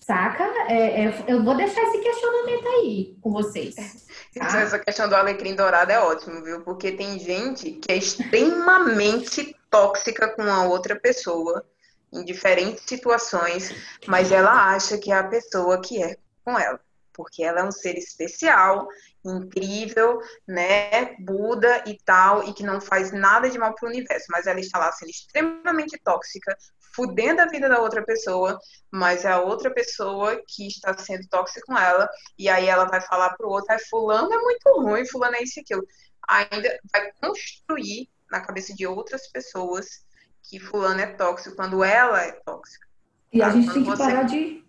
[0.00, 0.42] Saca?
[0.66, 3.74] É, é, eu vou deixar esse questionamento aí com vocês.
[4.32, 4.60] Tá?
[4.60, 6.60] Essa questão do alecrim dourado é ótimo, viu?
[6.60, 11.64] Porque tem gente que é extremamente tóxica com a outra pessoa
[12.12, 13.70] em diferentes situações,
[14.06, 16.80] mas ela acha que é a pessoa que é com ela,
[17.12, 18.88] porque ela é um ser especial,
[19.24, 24.26] incrível, né, Buda e tal, e que não faz nada de mal para o universo,
[24.30, 26.56] mas ela está lá sendo extremamente tóxica,
[26.94, 28.58] fudendo a vida da outra pessoa,
[28.90, 33.00] mas é a outra pessoa que está sendo tóxica com ela, e aí ela vai
[33.00, 35.86] falar para o outro, ah, fulano é muito ruim, fulano é isso e aquilo.
[36.26, 40.04] Ainda vai construir na cabeça de outras pessoas
[40.42, 42.86] que fulano é tóxico quando ela é tóxica.
[43.32, 44.02] E a gente tem que você...
[44.02, 44.64] parar de,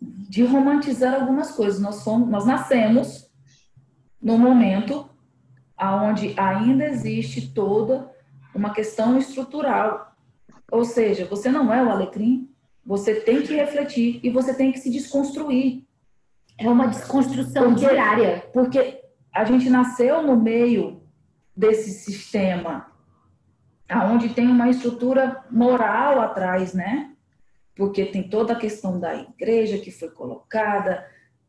[0.00, 1.80] de romantizar algumas coisas.
[1.80, 3.30] Nós, fomos, nós nascemos
[4.20, 5.08] num momento
[5.78, 8.10] onde ainda existe toda
[8.54, 10.14] uma questão estrutural.
[10.72, 12.50] Ou seja, você não é o alecrim,
[12.84, 15.84] você tem que refletir e você tem que se desconstruir.
[16.58, 18.48] É uma desconstrução porque, diária.
[18.52, 21.02] Porque a gente nasceu no meio
[21.54, 22.90] desse sistema
[23.88, 27.12] aonde tem uma estrutura moral atrás, né?
[27.74, 31.06] Porque tem toda a questão da igreja que foi colocada,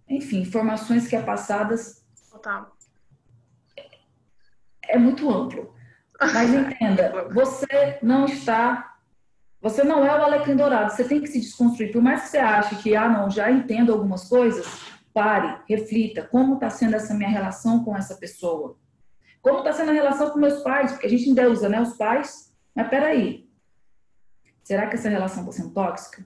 [0.07, 2.05] enfim, informações que é passadas.
[2.31, 2.75] Total.
[4.87, 5.73] É muito amplo.
[6.19, 8.95] Mas entenda, você não está.
[9.61, 11.91] Você não é o alecrim dourado, você tem que se desconstruir.
[11.91, 14.67] Por mais que você ache que, ah, não, já entendo algumas coisas,
[15.13, 16.21] pare, reflita.
[16.23, 18.77] Como está sendo essa minha relação com essa pessoa?
[19.47, 20.91] Como está sendo a relação com meus pais?
[20.91, 21.81] Porque a gente endeusa, né?
[21.81, 22.53] Os pais.
[22.75, 23.49] Mas peraí.
[24.61, 26.25] Será que essa relação está sendo tóxica?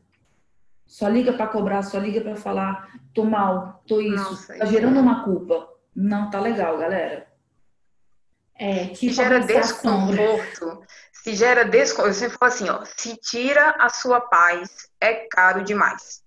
[0.87, 4.97] Só liga para cobrar, só liga para falar, tô mal, tô isso, Nossa, tá gerando
[4.97, 5.01] é.
[5.01, 5.69] uma culpa.
[5.95, 7.27] Não tá legal, galera.
[8.55, 13.75] É, tipo se gera desconforto, se gera desconforto, eu sempre falo assim, ó, se tira
[13.79, 16.23] a sua paz, é caro demais.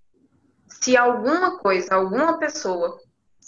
[0.68, 2.98] Se alguma coisa, alguma pessoa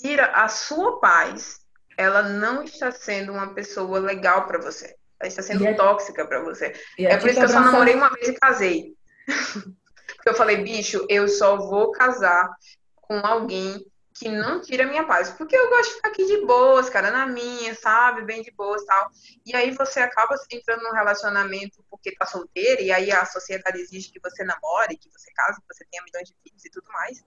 [0.01, 1.66] tira a sua paz,
[1.97, 4.95] ela não está sendo uma pessoa legal para você.
[5.19, 6.75] Ela está sendo é, tóxica para você.
[6.99, 8.95] É por isso que eu só namorei uma vez e casei.
[9.25, 12.51] Porque eu falei, bicho, eu só vou casar
[12.97, 13.85] com alguém
[14.19, 15.31] que não tira a minha paz.
[15.31, 18.23] Porque eu gosto de ficar aqui de boas, cara, na minha, sabe?
[18.25, 19.11] Bem de boas e tal.
[19.45, 24.11] E aí você acaba entrando num relacionamento porque tá solteira, e aí a sociedade exige
[24.11, 27.25] que você namore, que você case, que você tenha milhões de filhos e tudo mais.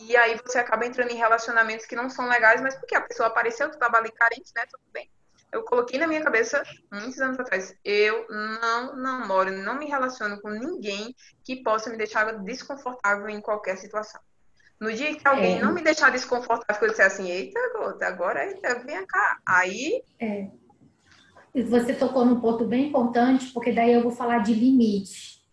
[0.00, 3.28] E aí você acaba entrando em relacionamentos que não são legais, mas porque a pessoa
[3.28, 4.64] apareceu, tu tava ali carente, né?
[4.70, 5.10] Tudo bem.
[5.52, 10.48] Eu coloquei na minha cabeça, muitos anos atrás, eu não namoro, não me relaciono com
[10.48, 14.20] ninguém que possa me deixar desconfortável em qualquer situação.
[14.78, 15.62] No dia que alguém é.
[15.62, 19.38] não me deixar desconfortável, eu disser assim, eita, gota, agora eita, vem cá.
[19.44, 20.02] Aí.
[20.18, 20.48] É.
[21.52, 25.44] Você tocou num ponto bem importante, porque daí eu vou falar de limite.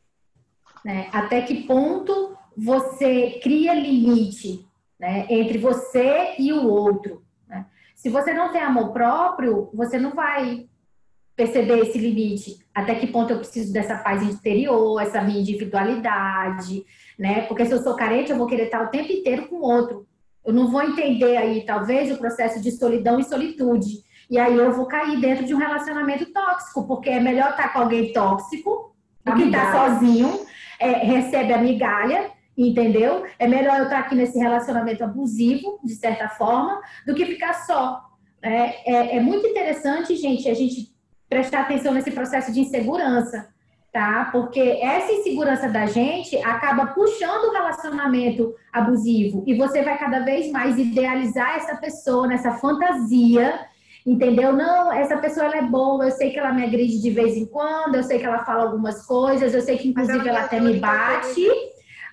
[0.85, 1.09] Né?
[1.11, 4.65] Até que ponto você cria limite
[4.99, 7.21] né, entre você e o outro.
[7.47, 7.67] Né?
[7.95, 10.67] Se você não tem amor próprio, você não vai
[11.35, 12.57] perceber esse limite.
[12.73, 16.83] Até que ponto eu preciso dessa paz interior, essa minha individualidade,
[17.17, 17.41] né?
[17.41, 20.07] Porque se eu sou carente, eu vou querer estar o tempo inteiro com o outro.
[20.43, 24.03] Eu não vou entender aí, talvez, o processo de solidão e solitude.
[24.29, 27.79] E aí eu vou cair dentro de um relacionamento tóxico, porque é melhor estar com
[27.79, 30.39] alguém tóxico do que estar sozinho,
[30.79, 33.23] é, recebe a migalha, entendeu?
[33.37, 38.01] É melhor eu estar aqui nesse relacionamento abusivo, de certa forma, do que ficar só.
[38.41, 40.93] É, é, é muito interessante, gente, a gente
[41.29, 43.47] prestar atenção nesse processo de insegurança
[43.97, 44.29] tá?
[44.31, 50.51] Porque essa insegurança da gente acaba puxando o relacionamento abusivo e você vai cada vez
[50.51, 53.59] mais idealizar essa pessoa nessa fantasia,
[54.05, 54.53] entendeu?
[54.53, 57.47] Não, essa pessoa ela é boa, eu sei que ela me agride de vez em
[57.47, 60.59] quando, eu sei que ela fala algumas coisas, eu sei que inclusive ela, ela até
[60.59, 61.47] me bate,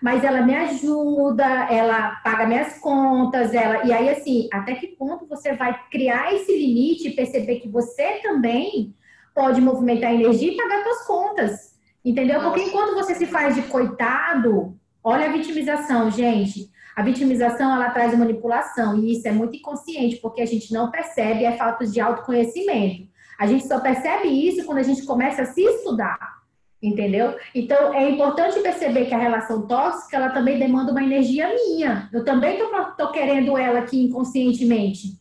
[0.05, 5.27] mas ela me ajuda, ela paga minhas contas, ela e aí assim, até que ponto
[5.27, 8.95] você vai criar esse limite e perceber que você também
[9.35, 11.75] pode movimentar energia e pagar suas contas.
[12.05, 12.39] Entendeu?
[12.43, 16.71] Porque enquanto você se faz de coitado, olha a vitimização, gente.
[16.95, 21.47] A vitimização ela traz manipulação e isso é muito inconsciente porque a gente não percebe,
[21.47, 23.09] é falta de autoconhecimento.
[23.39, 26.44] A gente só percebe isso quando a gente começa a se estudar,
[26.87, 27.37] entendeu?
[27.55, 32.09] Então é importante perceber que a relação tóxica ela também demanda uma energia minha.
[32.13, 32.67] Eu também tô,
[32.97, 35.19] tô querendo ela aqui inconscientemente,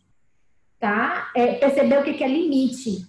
[0.80, 1.32] tá?
[1.36, 3.08] É perceber o que, que é limite.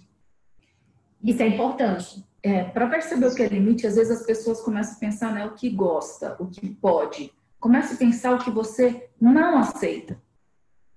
[1.23, 4.95] Isso é importante é, para perceber o que é limite, às vezes as pessoas começam
[4.95, 7.33] a pensar né, o que gosta, o que pode.
[7.59, 10.21] Comece a pensar o que você não aceita.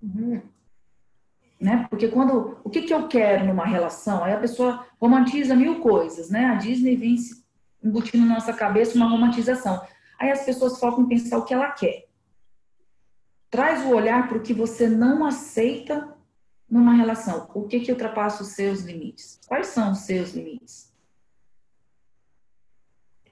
[0.02, 0.42] Uhum.
[1.58, 1.86] Né?
[1.88, 2.58] Porque quando.
[2.62, 4.22] O que, que eu quero numa relação?
[4.22, 6.44] Aí a pessoa romantiza mil coisas, né?
[6.44, 7.16] A Disney vem
[7.82, 9.80] embutindo na nossa cabeça uma romantização.
[10.18, 12.06] Aí as pessoas focam em pensar o que ela quer.
[13.50, 16.14] Traz o olhar para o que você não aceita
[16.68, 17.50] numa relação.
[17.54, 19.40] O que, que ultrapassa os seus limites?
[19.46, 20.92] Quais são os seus limites?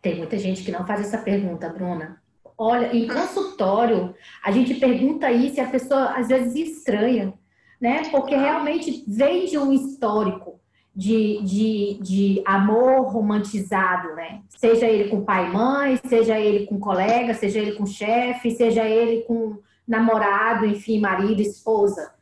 [0.00, 2.22] Tem muita gente que não faz essa pergunta, Bruna.
[2.56, 7.34] Olha, em consultório, a gente pergunta isso e a pessoa às vezes estranha,
[7.78, 8.08] né?
[8.10, 10.58] Porque realmente vem de um histórico
[10.96, 14.40] de, de, de amor romantizado, né?
[14.48, 18.82] Seja ele com pai e mãe, seja ele com colega, seja ele com chefe, seja
[18.84, 22.12] ele com namorado, enfim, marido, esposa.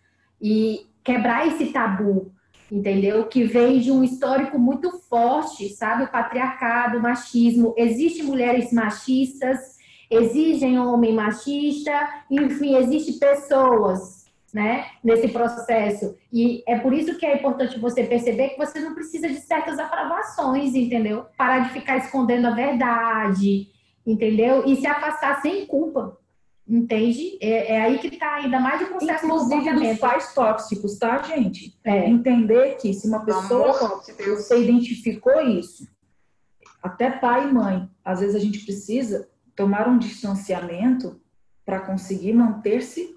[0.42, 2.32] E quebrar esse tabu
[2.72, 3.26] entendeu?
[3.26, 6.04] Que vem de um histórico muito forte, sabe?
[6.04, 7.72] O patriarcado, o machismo.
[7.76, 9.76] Existem mulheres machistas,
[10.10, 11.92] existem homem machista,
[12.30, 14.23] enfim, existem pessoas,
[14.54, 14.86] né?
[15.02, 16.16] Nesse processo.
[16.32, 19.80] E é por isso que é importante você perceber que você não precisa de certas
[19.80, 21.26] aprovações, entendeu?
[21.36, 23.68] Parar de ficar escondendo a verdade,
[24.06, 24.62] entendeu?
[24.64, 26.16] E se afastar sem culpa.
[26.66, 27.36] Entende?
[27.42, 31.76] É, é, aí que está ainda mais o processo Inclusive dos pais tóxicos, tá, gente?
[31.84, 32.08] É.
[32.08, 35.86] Entender que se uma pessoa tóxica, você identificou isso,
[36.80, 41.20] até pai e mãe, às vezes a gente precisa tomar um distanciamento
[41.66, 43.14] para conseguir manter-se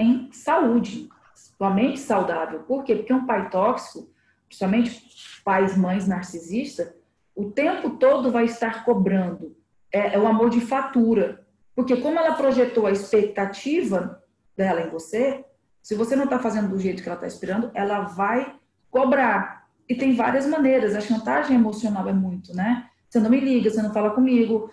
[0.00, 2.60] em saúde, sua mente saudável.
[2.60, 2.96] Por quê?
[2.96, 4.08] Porque um pai tóxico,
[4.46, 6.92] principalmente pais, mães narcisistas,
[7.34, 9.56] o tempo todo vai estar cobrando.
[9.92, 11.44] É, é o amor de fatura
[11.80, 14.22] porque como ela projetou a expectativa
[14.54, 15.44] dela em você,
[15.82, 18.54] se você não está fazendo do jeito que ela está esperando, ela vai
[18.90, 19.66] cobrar.
[19.88, 20.94] E tem várias maneiras.
[20.94, 22.86] A chantagem emocional é muito, né?
[23.08, 24.70] Você não me liga, você não fala comigo,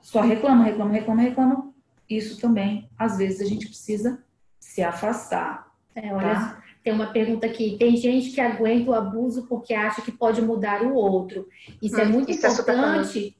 [0.00, 1.72] só reclama, reclama, reclama, reclama.
[2.10, 4.22] Isso também, às vezes, a gente precisa
[4.78, 5.66] se afastar.
[5.96, 6.62] É, olha, tá?
[6.84, 7.76] tem uma pergunta aqui.
[7.78, 11.48] Tem gente que aguenta o abuso porque acha que pode mudar o outro.
[11.82, 13.34] Isso é hum, é muito isso é importante.
[13.34, 13.38] É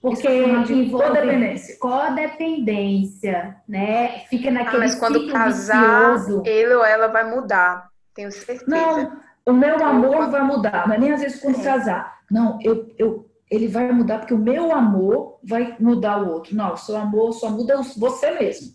[0.00, 1.76] porque envolve codependência.
[1.78, 4.18] codependência, né?
[4.28, 6.42] Fica naquele ah, mas quando casar, vicioso.
[6.44, 8.64] ele ou ela vai mudar, tenho certeza.
[8.66, 11.62] Não, o meu amor vai mudar, é nem às vezes quando é.
[11.62, 12.18] casar.
[12.30, 16.54] Não, eu, eu, ele vai mudar porque o meu amor vai mudar o outro.
[16.54, 18.74] Não, o seu amor só muda você mesmo.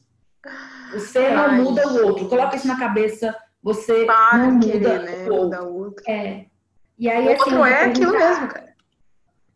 [0.94, 2.30] Você Ai, não muda o outro.
[2.30, 5.30] Coloca isso na cabeça, você Para não muda, querer, né?
[5.30, 5.64] o outro.
[5.64, 6.04] o outro.
[6.08, 6.46] É.
[6.98, 8.70] E aí, o assim, outro é aquilo mesmo, cara.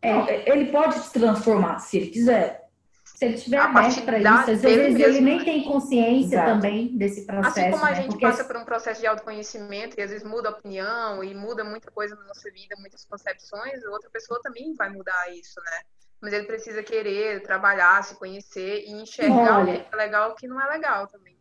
[0.02, 0.50] É.
[0.50, 2.64] Ele pode se transformar, se ele quiser.
[3.04, 6.50] Se ele tiver aberto para isso, às vezes ele nem tem consciência Exato.
[6.50, 7.60] também desse processo.
[7.60, 7.96] Assim como a né?
[7.96, 8.26] gente Porque...
[8.26, 11.90] passa por um processo de autoconhecimento e às vezes muda a opinião e muda muita
[11.92, 15.80] coisa na nossa vida, muitas concepções, outra pessoa também vai mudar isso, né?
[16.20, 20.32] Mas ele precisa querer trabalhar, se conhecer e enxergar Olha, o que é legal e
[20.32, 21.34] o que não é legal também.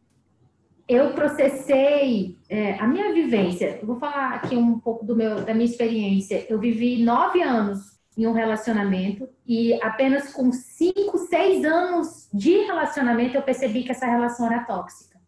[0.88, 3.80] Eu processei é, a minha vivência.
[3.80, 6.46] Eu vou falar aqui um pouco do meu, da minha experiência.
[6.50, 13.36] Eu vivi nove anos em um relacionamento e apenas com cinco, seis anos de relacionamento
[13.36, 15.20] eu percebi que essa relação era tóxica.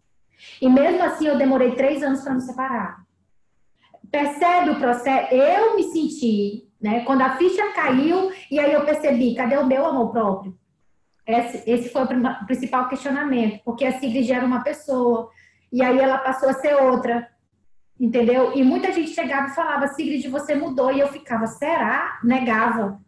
[0.62, 3.06] E mesmo assim eu demorei três anos para me separar.
[4.12, 5.34] Percebe o processo?
[5.34, 7.04] Eu me senti, né?
[7.06, 10.58] Quando a ficha caiu e aí eu percebi, cadê o meu amor próprio?
[11.26, 15.30] Esse, esse foi o principal questionamento, porque a Sigrid era uma pessoa
[15.72, 17.28] e aí ela passou a ser outra.
[18.00, 18.54] entendeu?
[18.56, 20.92] E muita gente chegava e falava, Sigrid, você mudou.
[20.92, 22.20] E eu ficava, será?
[22.24, 23.00] Negava.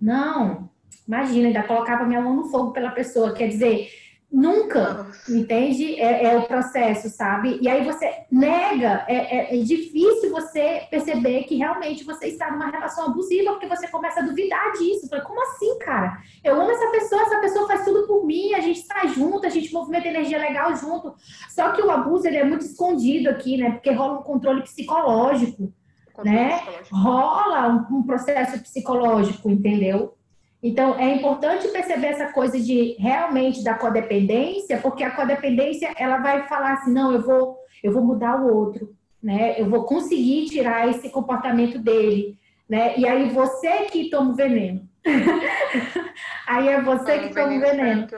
[0.00, 0.70] Não,
[1.06, 3.32] imagina, ainda colocava minha mão no fogo pela pessoa.
[3.34, 3.88] Quer dizer,
[4.30, 6.00] Nunca, entende?
[6.00, 7.58] É, é, o processo, sabe?
[7.62, 12.68] E aí você nega, é, é, é, difícil você perceber que realmente você está numa
[12.68, 15.08] relação abusiva, porque você começa a duvidar disso.
[15.08, 16.18] Fala, como assim, cara?
[16.42, 19.50] Eu amo essa pessoa, essa pessoa faz tudo por mim, a gente está junto, a
[19.50, 21.14] gente movimenta energia legal junto.
[21.48, 23.70] Só que o abuso, ele é muito escondido aqui, né?
[23.70, 25.72] Porque rola um controle psicológico,
[26.12, 26.58] controle né?
[26.58, 26.96] Psicológico.
[26.96, 30.16] Rola um, um processo psicológico, entendeu?
[30.62, 36.48] Então, é importante perceber essa coisa de realmente da codependência, porque a codependência ela vai
[36.48, 39.60] falar assim, não, eu vou, eu vou mudar o outro, né?
[39.60, 42.38] Eu vou conseguir tirar esse comportamento dele,
[42.68, 42.98] né?
[42.98, 44.88] E aí você que toma o veneno.
[46.48, 48.06] aí é você que toma o veneno.
[48.06, 48.16] Que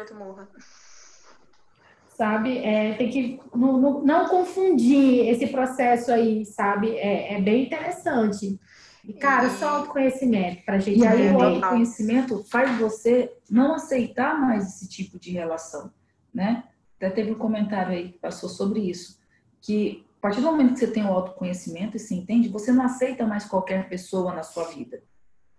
[2.18, 2.58] sabe?
[2.58, 6.96] É, tem que não, não, não, confundir esse processo aí, sabe?
[6.96, 8.58] É, é bem interessante.
[9.08, 11.00] E, cara, só autoconhecimento para a gente.
[11.00, 15.90] E aí, o autoconhecimento faz você não aceitar mais esse tipo de relação,
[16.32, 16.64] né?
[16.98, 19.18] Até teve um comentário aí que passou sobre isso,
[19.62, 22.84] que a partir do momento que você tem o autoconhecimento e se entende, você não
[22.84, 25.02] aceita mais qualquer pessoa na sua vida.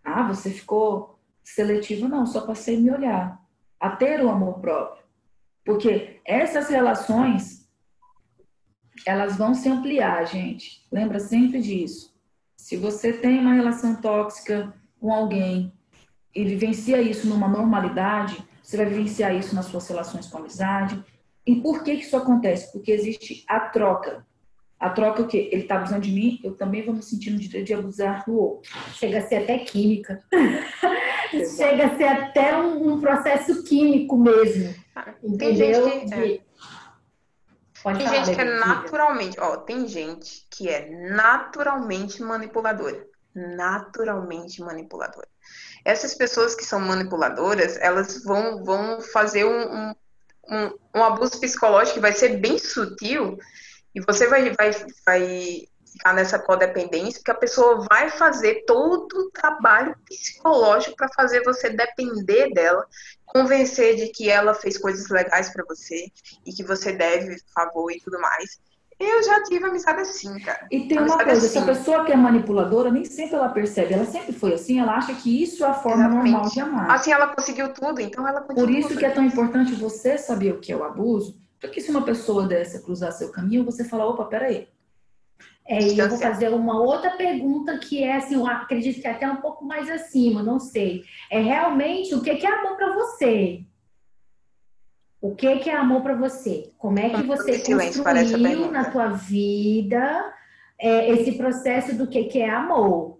[0.03, 2.07] Ah, você ficou seletivo?
[2.07, 3.41] Não, só passei a me olhar.
[3.79, 5.03] A ter o amor próprio.
[5.65, 7.67] Porque essas relações,
[9.07, 10.85] elas vão se ampliar, gente.
[10.91, 12.08] Lembra sempre disso.
[12.59, 15.73] Se você tem uma relação tóxica com alguém
[16.35, 21.03] e vivencia isso numa normalidade, você vai vivenciar isso nas suas relações com amizade.
[21.47, 22.71] E por que, que isso acontece?
[22.71, 24.27] Porque existe a troca.
[24.77, 25.49] A troca é o quê?
[25.51, 28.37] Ele está abusando de mim, eu também vou me sentir no direito de abusar do
[28.37, 28.69] outro.
[28.93, 30.21] Chega a ser até química.
[31.55, 34.75] Chega a ser até um, um processo químico mesmo.
[34.95, 35.89] Ah, entendeu?
[35.89, 36.48] Tem gente que, é.
[37.83, 43.07] Pode tem falar, gente que é naturalmente, ó, tem gente que é naturalmente manipuladora.
[43.33, 45.27] Naturalmente manipuladora.
[45.85, 49.93] Essas pessoas que são manipuladoras, elas vão, vão fazer um,
[50.49, 53.37] um, um abuso psicológico que vai ser bem sutil
[53.95, 54.71] e você vai, vai,
[55.05, 61.43] vai ficar nessa codependência, porque a pessoa vai fazer todo o trabalho psicológico para fazer
[61.43, 62.85] você depender dela,
[63.25, 66.07] convencer de que ela fez coisas legais para você
[66.45, 68.59] e que você deve favor e tudo mais.
[68.99, 70.67] Eu já tive amizade assim, cara.
[70.69, 71.59] E tem uma coisa, assim.
[71.59, 75.13] essa pessoa que é manipuladora, nem sempre ela percebe, ela sempre foi assim, ela acha
[75.15, 76.31] que isso é a forma Exatamente.
[76.31, 76.91] normal de amar.
[76.91, 78.67] Assim, ela conseguiu tudo, então ela continua.
[78.67, 81.89] Por isso que é tão importante você saber o que é o abuso, porque se
[81.89, 84.67] uma pessoa dessa cruzar seu caminho, você fala, opa, peraí,
[85.69, 89.11] é, e eu vou fazer uma outra pergunta que é assim, eu acredito que é
[89.11, 91.03] até um pouco mais acima, não sei.
[91.29, 93.63] É realmente o que é amor para você?
[95.21, 96.71] O que é amor para você?
[96.75, 100.33] Como é que você construiu na tua vida
[100.79, 103.19] é, esse processo do que é amor?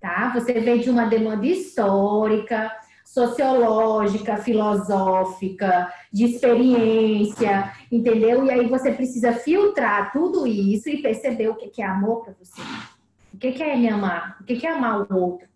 [0.00, 0.30] Tá?
[0.32, 2.70] Você vem de uma demanda histórica,
[3.10, 8.44] sociológica, filosófica, de experiência, entendeu?
[8.44, 12.62] E aí você precisa filtrar tudo isso e perceber o que é amor para você.
[13.34, 14.38] O que é me amar?
[14.40, 15.48] O que é amar o outro?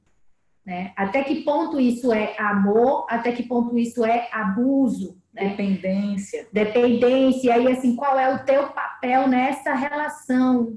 [0.67, 0.93] Né?
[0.97, 3.07] Até que ponto isso é amor?
[3.09, 5.17] Até que ponto isso é abuso?
[5.33, 5.51] Né?
[5.51, 6.49] Dependência.
[6.53, 7.49] Dependência.
[7.49, 10.77] E aí, assim, qual é o teu papel nessa relação?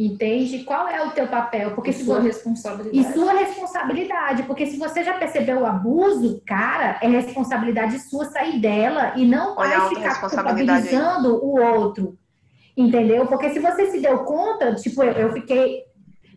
[0.00, 0.64] Entende?
[0.64, 1.72] Qual é o teu papel?
[1.72, 2.98] Porque e se sua responsabilidade.
[2.98, 8.58] E sua responsabilidade, porque se você já percebeu o abuso, cara, é responsabilidade sua sair
[8.58, 12.16] dela e não mais ficar culpabilizando o outro.
[12.74, 13.26] Entendeu?
[13.26, 15.82] Porque se você se deu conta, tipo, eu, eu fiquei,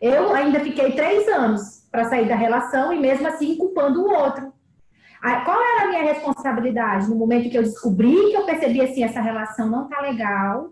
[0.01, 4.51] eu ainda fiquei três anos para sair da relação e mesmo assim culpando o outro.
[5.45, 9.21] Qual era a minha responsabilidade no momento que eu descobri que eu percebi assim essa
[9.21, 10.69] relação não tá legal?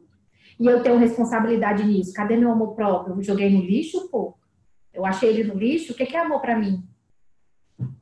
[0.60, 2.14] E eu tenho responsabilidade nisso.
[2.14, 3.16] Cadê meu amor próprio?
[3.16, 4.36] Eu joguei no lixo, pô.
[4.94, 5.94] Eu achei ele no lixo.
[5.94, 6.84] O que é amor para mim?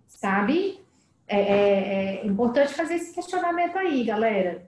[0.08, 0.80] Sabe?
[1.28, 4.68] É, é, é, importante fazer esse questionamento aí, galera.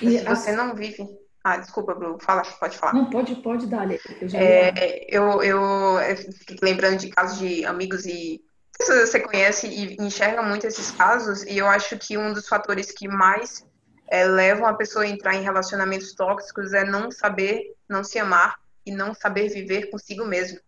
[0.00, 1.04] E se você não vive.
[1.42, 2.18] Ah, desculpa, Bruno.
[2.20, 2.94] Fala, pode falar.
[2.94, 7.64] Não, pode, pode dar, Eu, já é, eu, eu, eu fiquei lembrando de casos de
[7.64, 8.40] amigos e
[8.78, 13.08] você conhece e enxerga muito esses casos, e eu acho que um dos fatores que
[13.08, 13.64] mais
[14.12, 18.60] é, levam a pessoa a entrar em relacionamentos tóxicos é não saber, não se amar
[18.84, 20.60] e não saber viver consigo mesmo.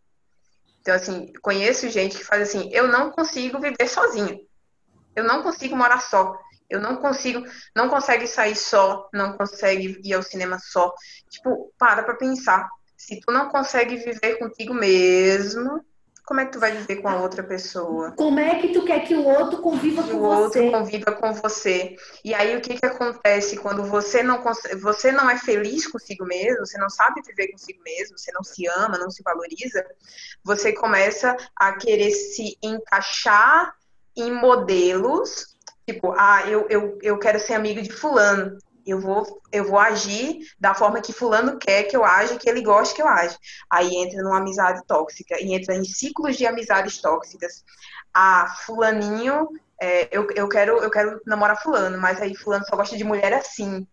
[0.80, 4.40] Então, assim, conheço gente que faz assim: eu não consigo viver sozinha.
[5.14, 6.34] Eu não consigo morar só.
[6.70, 7.44] Eu não consigo,
[7.76, 10.90] não consegue sair só, não consegue ir ao cinema só.
[11.28, 12.66] Tipo, para pra pensar.
[12.96, 15.84] Se tu não consegue viver contigo mesmo,
[16.24, 18.12] como é que tu vai viver com a outra pessoa?
[18.12, 20.60] Como é que tu quer que o outro conviva que com o você?
[20.60, 21.96] outro conviva com você.
[22.24, 24.42] E aí o que que acontece quando você não
[24.80, 28.66] você não é feliz consigo mesmo, você não sabe viver consigo mesmo, você não se
[28.66, 29.84] ama, não se valoriza,
[30.42, 33.74] você começa a querer se encaixar
[34.16, 35.56] em modelos,
[35.86, 38.56] tipo, ah, eu, eu, eu quero ser amigo de fulano
[38.86, 42.62] eu vou, eu vou agir da forma que fulano quer que eu age, que ele
[42.62, 43.36] goste que eu age.
[43.70, 47.64] Aí entra numa amizade tóxica e entra em ciclos de amizades tóxicas.
[48.12, 49.48] Ah, fulaninho,
[49.80, 53.32] é, eu, eu, quero, eu quero namorar fulano, mas aí fulano só gosta de mulher
[53.32, 53.86] assim,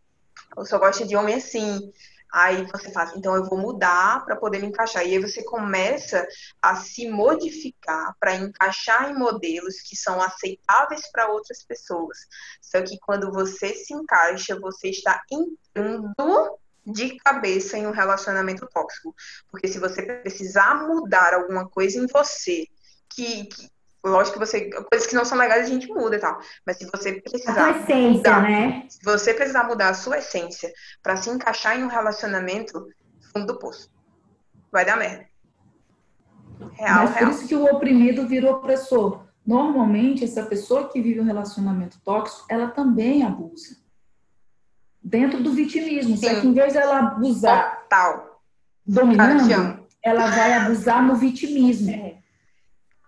[0.55, 1.91] ou só gosta de homem assim.
[2.31, 5.05] Aí você faz, então eu vou mudar para poder me encaixar.
[5.05, 6.25] E aí você começa
[6.61, 12.17] a se modificar para encaixar em modelos que são aceitáveis para outras pessoas.
[12.61, 19.13] Só que quando você se encaixa, você está entrando de cabeça em um relacionamento tóxico.
[19.49, 22.65] Porque se você precisar mudar alguma coisa em você
[23.09, 23.69] que, que
[24.03, 24.69] Lógico que você.
[24.89, 26.39] Coisas que não são legais a gente muda e tal.
[26.65, 27.51] Mas se você precisar.
[27.51, 28.85] A tua essência, mudar, né?
[28.89, 30.71] Se você precisar mudar a sua essência
[31.03, 32.87] para se encaixar em um relacionamento,
[33.31, 33.89] fundo do poço.
[34.71, 35.25] Vai dar merda.
[36.73, 37.25] Real, Mas real.
[37.25, 39.23] por isso que o oprimido virou opressor.
[39.45, 43.77] Normalmente, essa pessoa que vive um relacionamento tóxico, ela também abusa.
[45.03, 46.15] Dentro do vitimismo.
[46.15, 46.29] Sim.
[46.29, 48.41] Só que em vez dela abusar Total.
[48.85, 51.89] dominando, ela vai abusar no vitimismo.
[51.91, 52.20] É.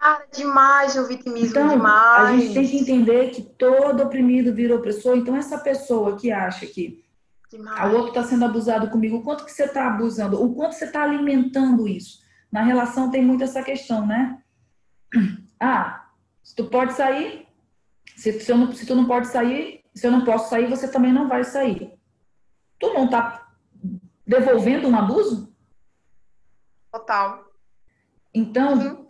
[0.04, 2.30] Cara, demais o vitimismo, então, demais.
[2.30, 5.16] A gente tem que entender que todo oprimido vira opressor.
[5.16, 7.02] Então, essa pessoa que acha que
[7.50, 7.90] demais.
[7.90, 10.44] o outro está sendo abusado comigo, o quanto que você está abusando?
[10.44, 12.22] O quanto você está alimentando isso?
[12.52, 14.40] Na relação tem muito essa questão, né?
[15.58, 16.10] Ah,
[16.44, 17.48] se tu pode sair,
[18.18, 21.14] se, se, não, se tu não pode sair, se eu não posso sair, você também
[21.14, 21.94] não vai sair.
[22.78, 23.48] Tu não está
[24.28, 25.56] devolvendo um abuso?
[26.92, 27.46] Total.
[28.34, 29.03] Então, uhum.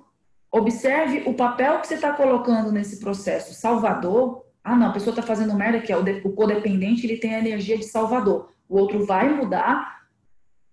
[0.55, 3.55] Observe o papel que você está colocando nesse processo.
[3.55, 4.45] Salvador.
[4.63, 7.33] Ah, não, a pessoa está fazendo merda, que é o, de, o codependente, ele tem
[7.33, 8.51] a energia de salvador.
[8.69, 10.03] O outro vai mudar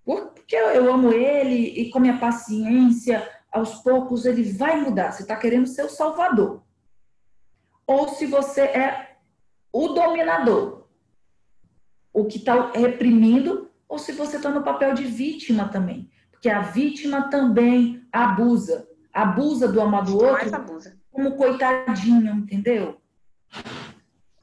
[0.04, 5.12] porque eu, amo ele e com minha paciência, aos poucos ele vai mudar.
[5.12, 6.62] Você está querendo ser o salvador.
[7.86, 9.16] Ou se você é
[9.72, 10.88] o dominador,
[12.12, 16.10] o que está reprimindo, ou se você está no papel de vítima também.
[16.30, 20.96] Porque a vítima também abusa abusa do amado outro abusa.
[21.10, 23.00] como coitadinho, entendeu?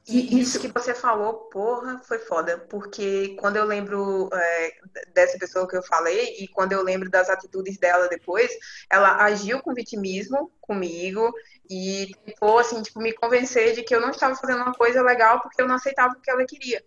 [0.08, 2.56] E isso que você falou, porra, foi foda.
[2.70, 4.72] Porque quando eu lembro é,
[5.12, 8.50] dessa pessoa que eu falei, e quando eu lembro das atitudes dela depois,
[8.90, 11.30] ela agiu com vitimismo comigo
[11.68, 15.42] e tentou, assim, tipo, me convencer de que eu não estava fazendo uma coisa legal
[15.42, 16.82] porque eu não aceitava o que ela queria.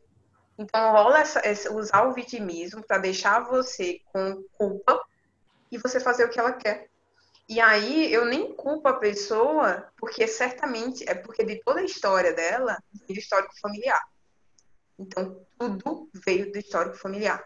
[0.58, 5.00] Então, rola essa, essa, usar o vitimismo para deixar você com culpa
[5.72, 6.91] e você fazer o que ela quer.
[7.52, 12.32] E aí eu nem culpo a pessoa, porque certamente é porque de toda a história
[12.34, 14.02] dela veio do histórico familiar.
[14.97, 17.43] Então tudo veio do histórico familiar.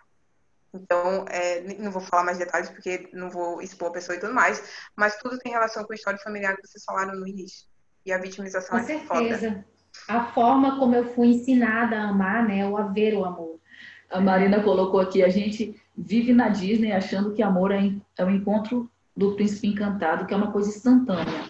[0.72, 4.32] Então, é, não vou falar mais detalhes porque não vou expor a pessoa e tudo
[4.32, 4.62] mais,
[4.96, 7.66] mas tudo tem relação com o histórico familiar que vocês falaram no início.
[8.06, 9.50] E a vitimização com é certeza.
[9.50, 9.66] foda.
[10.08, 13.60] A forma como eu fui ensinada a amar, né, o haver o amor.
[14.12, 18.30] A Marina colocou aqui, a gente vive na Disney achando que amor é, é um
[18.30, 21.50] encontro do Príncipe Encantado, que é uma coisa instantânea.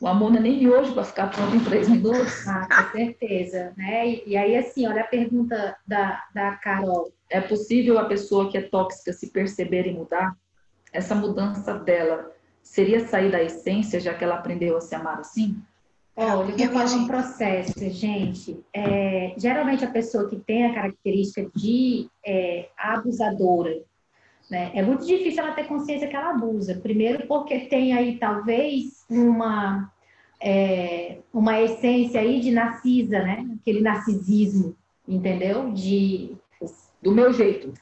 [0.00, 2.46] O amor não é nem hoje para ficar pronto em três minutos.
[2.48, 3.72] Ah, com certeza.
[3.76, 4.08] Né?
[4.08, 7.12] E, e, aí, assim, olha a pergunta da, da Carol.
[7.30, 10.36] É possível a pessoa que é tóxica se perceber e mudar?
[10.92, 12.32] Essa mudança dela
[12.62, 15.62] seria sair da essência, já que ela aprendeu a se amar assim?
[16.16, 18.60] Olha, eu vou falar um processo, gente.
[18.74, 23.82] É, geralmente a pessoa que tem a característica de é, abusadora,
[24.50, 24.70] né?
[24.74, 26.78] É muito difícil ela ter consciência que ela abusa.
[26.82, 29.90] Primeiro, porque tem aí talvez uma,
[30.40, 33.46] é, uma essência aí de narcisa, né?
[33.60, 34.76] Aquele narcisismo,
[35.08, 35.70] entendeu?
[35.72, 36.36] De
[37.02, 37.72] do meu jeito.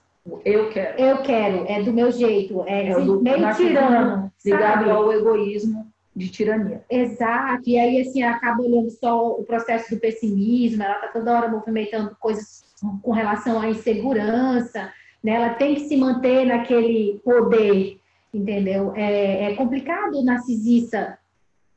[0.45, 1.01] Eu quero.
[1.01, 2.63] Eu quero, é do meu jeito.
[2.67, 4.33] É, é do meio tirano.
[4.45, 6.85] Ligado ao egoísmo de tirania.
[6.89, 7.63] Exato.
[7.67, 11.49] E aí, assim, ela acaba olhando só o processo do pessimismo, ela está toda hora
[11.49, 12.65] movimentando coisas
[13.03, 14.93] com relação à insegurança
[15.23, 15.33] né?
[15.33, 18.01] Ela tem que se manter naquele poder,
[18.33, 18.93] entendeu?
[18.95, 21.19] É, é complicado o narcisista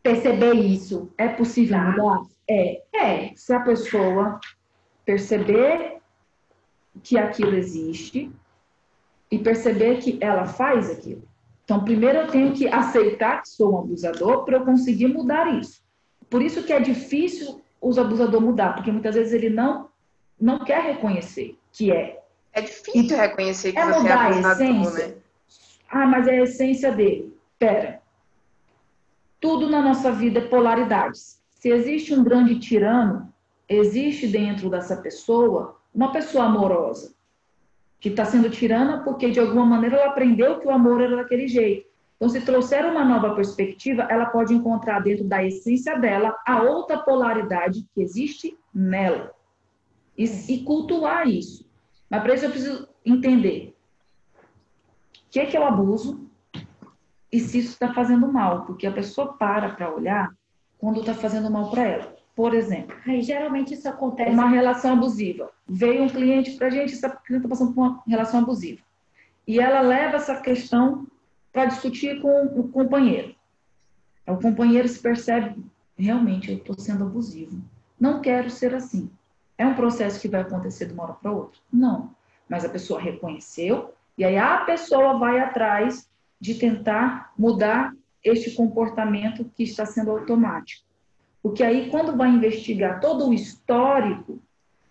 [0.02, 1.12] perceber isso.
[1.18, 1.92] É possível tá?
[1.92, 2.22] mudar?
[2.50, 2.82] É.
[2.94, 3.32] É.
[3.36, 4.40] Se a pessoa
[5.06, 5.98] perceber
[7.02, 8.32] que aquilo existe
[9.32, 11.24] e perceber que ela faz aquilo.
[11.64, 15.82] Então, primeiro eu tenho que aceitar que sou um abusador para eu conseguir mudar isso.
[16.30, 19.92] Por isso que é difícil os abusadores mudar, porque muitas vezes ele não
[20.40, 22.23] não quer reconhecer que é
[22.54, 25.16] é difícil reconhecer que é você é abusador, né?
[25.90, 27.34] Ah, mas é a essência dele.
[27.60, 28.02] Pera.
[29.40, 31.42] tudo na nossa vida é polaridades.
[31.52, 33.34] Se existe um grande tirano,
[33.70, 37.14] existe dentro dessa pessoa uma pessoa amorosa
[38.00, 41.48] que está sendo tirana porque de alguma maneira ela aprendeu que o amor era daquele
[41.48, 41.88] jeito.
[42.18, 46.98] Então, se trouxer uma nova perspectiva, ela pode encontrar dentro da essência dela a outra
[46.98, 49.32] polaridade que existe nela
[50.18, 51.66] e, e cultuar isso.
[52.14, 53.76] Mas para isso eu preciso entender
[54.36, 56.30] o que é, que é o abuso
[57.32, 60.32] e se isso está fazendo mal, porque a pessoa para para olhar
[60.78, 62.16] quando está fazendo mal para ela.
[62.36, 64.30] Por exemplo, Aí, geralmente isso acontece.
[64.30, 65.50] uma relação abusiva.
[65.68, 68.84] Veio um cliente para a gente, essa cliente está passando por uma relação abusiva.
[69.48, 71.08] E ela leva essa questão
[71.52, 73.34] para discutir com o companheiro.
[74.28, 75.66] O companheiro se percebe,
[75.98, 77.60] realmente, eu estou sendo abusivo.
[78.00, 79.10] Não quero ser assim.
[79.58, 81.60] É um processo que vai acontecer de uma hora para outra?
[81.72, 82.12] Não.
[82.50, 87.94] Mas a pessoa reconheceu, e aí a pessoa vai atrás de tentar mudar
[88.24, 90.86] este comportamento que está sendo automático.
[91.42, 94.40] Porque aí, quando vai investigar todo o histórico,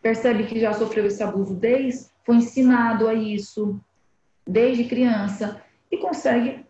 [0.02, 3.80] percebe que já sofreu esse abuso desde, foi ensinado a isso
[4.46, 6.64] desde criança, e consegue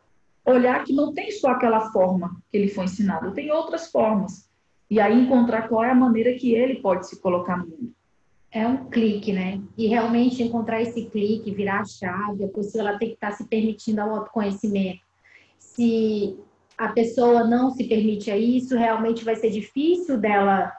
[0.45, 4.49] olhar que não tem só aquela forma que ele foi ensinado, tem outras formas.
[4.93, 7.95] E aí encontrar qual é a maneira que ele pode se colocar no mundo.
[8.51, 9.59] É um clique, né?
[9.78, 13.49] E realmente encontrar esse clique, virar a chave, a pessoa ela tem que estar se
[13.49, 15.01] permitindo ao autoconhecimento.
[15.59, 16.36] Se
[16.76, 20.70] a pessoa não se permite a isso, realmente vai ser difícil dela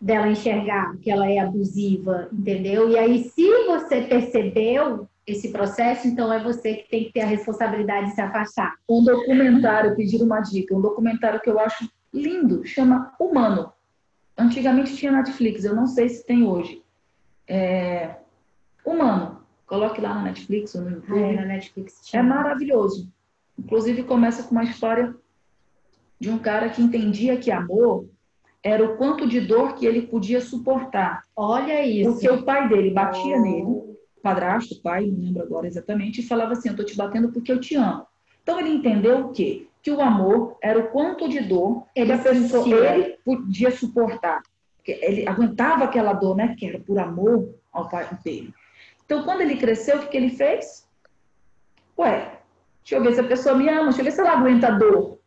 [0.00, 2.88] dela enxergar que ela é abusiva, entendeu?
[2.88, 7.26] E aí, se você percebeu esse processo, então é você que tem que ter a
[7.26, 8.76] responsabilidade de se afastar.
[8.88, 13.72] Um documentário, pedir uma dica, um documentário que eu acho lindo, chama Humano.
[14.36, 16.82] Antigamente tinha Netflix, eu não sei se tem hoje.
[17.46, 18.16] É...
[18.84, 19.40] Humano.
[19.66, 21.22] Coloque lá na Netflix ou no YouTube.
[21.22, 22.20] Ah, é, na Netflix tinha.
[22.20, 23.12] É maravilhoso.
[23.58, 25.14] Inclusive começa com uma história
[26.18, 28.08] de um cara que entendia que amor
[28.62, 31.22] era o quanto de dor que ele podia suportar.
[31.34, 32.12] Olha isso.
[32.12, 33.42] Porque o pai dele batia oh.
[33.42, 37.52] nele, padrasto, pai, não lembro agora exatamente, e falava assim: Eu tô te batendo porque
[37.52, 38.06] eu te amo.
[38.42, 39.66] Então ele entendeu o quê?
[39.82, 44.42] Que o amor era o quanto de dor ele, que pessoa, ele podia suportar.
[44.86, 46.54] Ele aguentava aquela dor, né?
[46.58, 48.52] Que era por amor ao pai dele.
[49.04, 50.86] Então, quando ele cresceu, o que, que ele fez?
[51.98, 52.40] Ué,
[52.82, 54.70] deixa eu ver se a pessoa me ama, deixa eu ver se ela aguenta a
[54.70, 55.18] dor.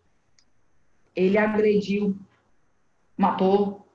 [1.16, 2.16] Ele agrediu
[3.18, 3.86] matou.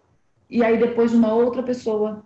[0.48, 2.24] E aí depois uma outra pessoa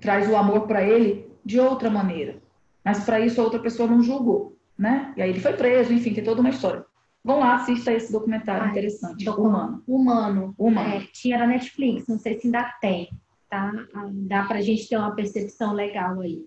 [0.00, 2.40] traz o amor para ele de outra maneira.
[2.84, 5.12] Mas para isso a outra pessoa não julgou, né?
[5.16, 6.84] E aí ele foi preso, enfim, tem toda uma história.
[7.28, 9.28] Vão lá, assista esse documentário Ai, interessante.
[9.28, 9.82] Humano.
[9.86, 10.54] Humano.
[10.56, 10.94] Humano.
[10.94, 13.10] É, tinha na Netflix, não sei se ainda tem,
[13.50, 13.70] tá?
[14.26, 16.46] Dá pra gente ter uma percepção legal aí.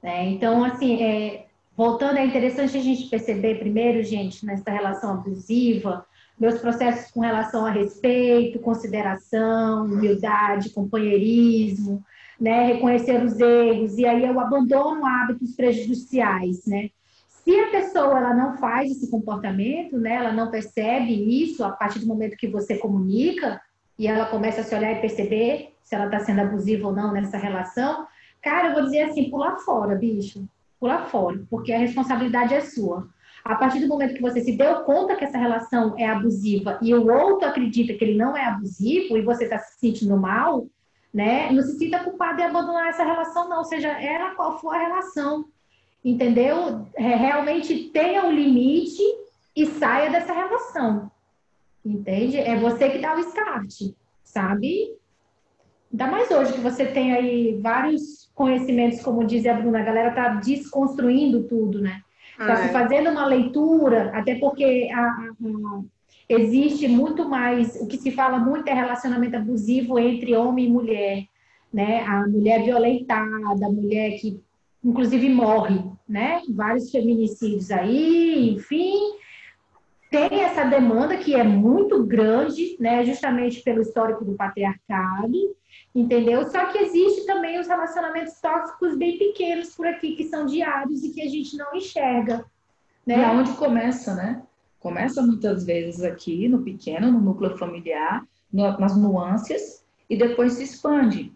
[0.00, 1.46] É, então, assim, é,
[1.76, 6.06] voltando, é interessante a gente perceber primeiro, gente, nessa relação abusiva,
[6.38, 12.04] meus processos com relação a respeito, consideração, humildade, companheirismo,
[12.40, 16.90] né, reconhecer os erros e aí eu abandono hábitos prejudiciais, né?
[17.44, 21.98] Se a pessoa ela não faz esse comportamento, né, ela não percebe isso a partir
[21.98, 23.60] do momento que você comunica
[23.98, 27.12] e ela começa a se olhar e perceber se ela está sendo abusiva ou não
[27.12, 28.06] nessa relação,
[28.42, 30.48] cara, eu vou dizer assim, pular fora, bicho,
[30.80, 33.06] pular fora, porque a responsabilidade é sua.
[33.44, 36.94] A partir do momento que você se deu conta que essa relação é abusiva e
[36.94, 40.66] o outro acredita que ele não é abusivo e você está se sentindo mal,
[41.12, 41.52] né?
[41.52, 45.44] Não se sinta culpado de abandonar essa relação, não, seja ela qual for a relação,
[46.04, 46.86] entendeu?
[46.94, 49.02] É, realmente tenha um limite
[49.56, 51.10] e saia dessa relação,
[51.84, 52.36] entende?
[52.36, 53.92] É você que dá o start,
[54.22, 54.92] sabe?
[55.90, 60.10] Ainda mais hoje que você tem aí vários conhecimentos, como diz a Bruna, a galera
[60.10, 62.02] tá desconstruindo tudo, né?
[62.38, 62.72] Está se é.
[62.72, 65.82] fazendo uma leitura, até porque a, a, a,
[66.28, 71.24] existe muito mais, o que se fala muito é relacionamento abusivo entre homem e mulher,
[71.72, 72.00] né?
[72.04, 74.42] A mulher violentada, a mulher que
[74.84, 76.42] inclusive morre, né?
[76.50, 78.94] Vários feminicídios aí, enfim,
[80.10, 83.04] tem essa demanda que é muito grande, né?
[83.04, 85.54] Justamente pelo histórico do patriarcado
[85.94, 86.44] entendeu?
[86.50, 91.10] Só que existe também os relacionamentos tóxicos bem pequenos por aqui, que são diários e
[91.10, 92.44] que a gente não enxerga.
[93.06, 93.18] Né?
[93.18, 94.42] E aonde começa, né?
[94.80, 101.32] Começa muitas vezes aqui, no pequeno, no núcleo familiar, nas nuances, e depois se expande.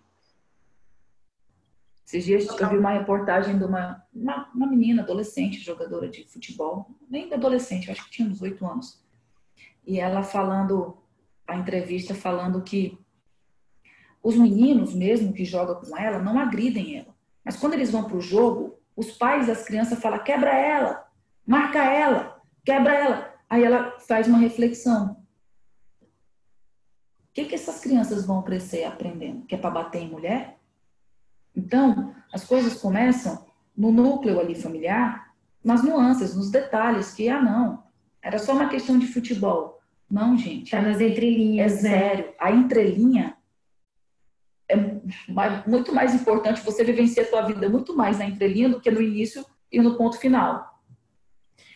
[2.09, 6.91] Esses dias eu vi uma reportagem de uma, uma, uma menina, adolescente, jogadora de futebol,
[7.07, 9.05] nem adolescente, acho que tinha uns oito anos.
[9.87, 10.97] E ela falando,
[11.47, 12.99] a entrevista falando que
[14.23, 17.15] os meninos mesmo que jogam com ela não agridem ela.
[17.45, 21.07] Mas quando eles vão para o jogo, os pais das crianças falam: quebra ela,
[21.47, 23.35] marca ela, quebra ela.
[23.51, 25.23] Aí ela faz uma reflexão.
[27.35, 29.45] que, que essas crianças vão crescer aprendendo?
[29.45, 30.58] Que é para bater em mulher?
[31.59, 33.45] Então, as coisas começam
[33.77, 37.83] no núcleo ali familiar, nas nuances, nos detalhes, que, ah, não,
[38.23, 39.81] era só uma questão de futebol.
[40.09, 40.71] Não, gente.
[40.71, 41.85] Tá nas entrelinhas.
[41.85, 41.99] É né?
[41.99, 42.35] sério.
[42.39, 43.37] A entrelinha
[44.69, 44.77] é
[45.67, 49.03] muito mais importante você vivenciar a sua vida muito mais na entrelinha do que no
[49.03, 50.81] início e no ponto final.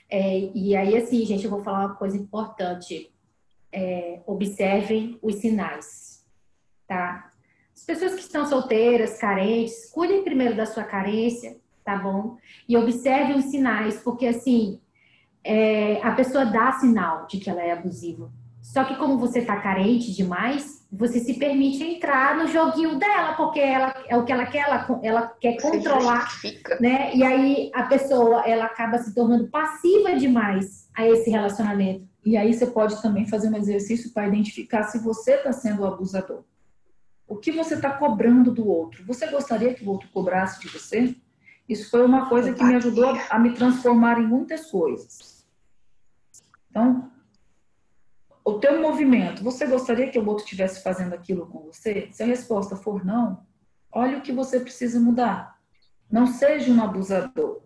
[0.08, 3.10] É, e aí, assim, gente, eu vou falar uma coisa importante.
[3.72, 6.24] É, observem os sinais,
[6.86, 7.31] tá?
[7.82, 12.36] As pessoas que estão solteiras, carentes, cuidem primeiro da sua carência, tá bom?
[12.68, 14.80] E observem os sinais, porque, assim,
[15.42, 18.30] é, a pessoa dá sinal de que ela é abusiva.
[18.62, 23.58] Só que como você tá carente demais, você se permite entrar no joguinho dela, porque
[23.58, 26.28] ela é o que ela quer, ela, ela quer você controlar,
[26.78, 27.12] né?
[27.16, 32.06] E aí a pessoa ela acaba se tornando passiva demais a esse relacionamento.
[32.24, 35.86] E aí você pode também fazer um exercício para identificar se você está sendo o
[35.86, 36.44] abusador.
[37.26, 39.04] O que você está cobrando do outro?
[39.06, 41.14] Você gostaria que o outro cobrasse de você?
[41.68, 45.46] Isso foi uma coisa que me ajudou a me transformar em muitas coisas.
[46.68, 47.10] Então,
[48.44, 52.08] o teu movimento, você gostaria que o outro estivesse fazendo aquilo com você?
[52.10, 53.46] Se a resposta for não,
[53.90, 55.58] olha o que você precisa mudar.
[56.10, 57.62] Não seja um abusador.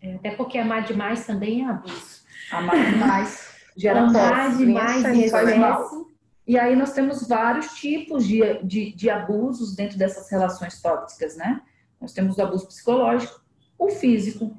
[0.00, 2.22] É, até porque amar demais também é abuso.
[2.50, 6.07] Amar demais gera Amar demais excesso.
[6.48, 11.60] E aí nós temos vários tipos de, de, de abusos dentro dessas relações tóxicas, né?
[12.00, 13.38] Nós temos o abuso psicológico,
[13.78, 14.56] o físico,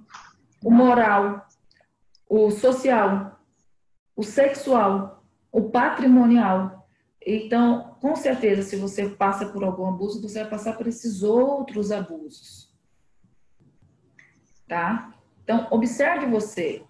[0.64, 1.48] o moral,
[2.30, 3.40] o social,
[4.16, 6.88] o sexual, o patrimonial.
[7.26, 11.92] Então, com certeza, se você passa por algum abuso, você vai passar por esses outros
[11.92, 12.72] abusos.
[14.68, 15.12] Tá?
[15.44, 16.84] Então, observe você.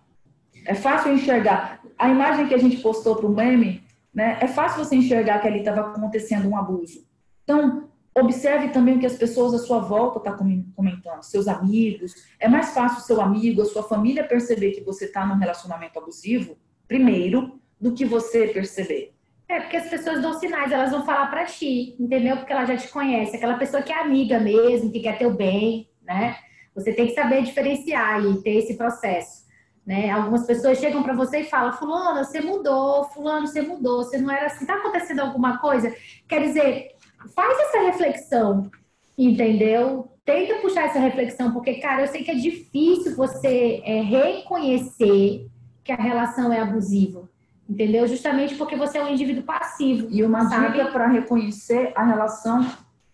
[0.65, 1.81] É fácil enxergar.
[1.97, 3.87] A imagem que a gente postou para o meme,
[4.19, 4.37] né?
[4.41, 7.07] É fácil você enxergar que ali estava acontecendo um abuso.
[7.41, 12.13] Então, observe também o que as pessoas à sua volta estão tá comentando, seus amigos.
[12.37, 16.57] É mais fácil seu amigo, a sua família perceber que você está num relacionamento abusivo,
[16.85, 19.13] primeiro, do que você perceber.
[19.47, 22.35] É, porque as pessoas dão sinais, elas vão falar para ti, entendeu?
[22.35, 25.89] Porque ela já te conhece, aquela pessoa que é amiga mesmo, que quer teu bem,
[26.03, 26.35] né?
[26.75, 29.45] Você tem que saber diferenciar e ter esse processo,
[29.89, 30.11] né?
[30.11, 34.29] Algumas pessoas chegam para você e falam: "Fulano, você mudou, fulano, você mudou, você não
[34.29, 35.91] era assim, tá acontecendo alguma coisa?".
[36.27, 36.91] Quer dizer,
[37.35, 38.69] faz essa reflexão,
[39.17, 40.11] entendeu?
[40.23, 45.47] Tenta puxar essa reflexão, porque cara, eu sei que é difícil você é, reconhecer
[45.83, 47.27] que a relação é abusiva
[47.67, 48.07] entendeu?
[48.07, 50.07] Justamente porque você é um indivíduo passivo.
[50.09, 50.71] E uma sabe?
[50.71, 52.67] dica para reconhecer a relação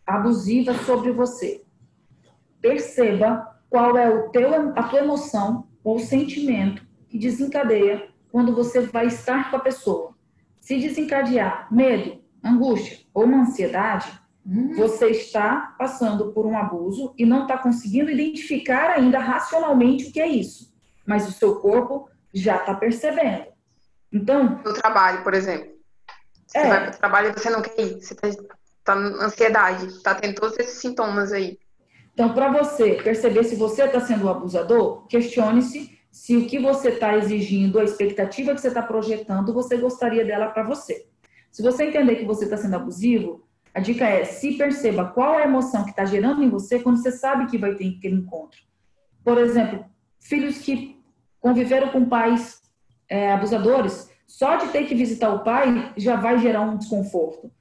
[0.07, 1.61] abusiva sobre você.
[2.61, 9.05] Perceba qual é o teu, a tua emoção ou sentimento que desencadeia quando você vai
[9.05, 10.15] estar com a pessoa.
[10.59, 14.11] Se desencadear medo, angústia ou uma ansiedade,
[14.45, 14.73] hum.
[14.75, 20.19] você está passando por um abuso e não está conseguindo identificar ainda racionalmente o que
[20.19, 20.73] é isso.
[21.05, 23.45] Mas o seu corpo já está percebendo.
[24.11, 24.59] Então.
[24.65, 25.75] No trabalho, por exemplo.
[26.47, 26.67] Você é.
[26.67, 28.01] vai para o trabalho e você não quer ir.
[28.01, 31.59] Você está tá ansiedade, está tendo todos esses sintomas aí.
[32.15, 36.91] Então, para você perceber se você está sendo um abusador, questione-se se o que você
[36.91, 41.07] está exigindo, a expectativa que você está projetando, você gostaria dela para você.
[41.51, 45.43] Se você entender que você está sendo abusivo, a dica é se perceba qual é
[45.43, 48.61] a emoção que está gerando em você quando você sabe que vai ter aquele encontro.
[49.25, 49.83] Por exemplo,
[50.17, 51.03] filhos que
[51.41, 52.61] conviveram com pais
[53.09, 57.51] é, abusadores, só de ter que visitar o pai já vai gerar um desconforto.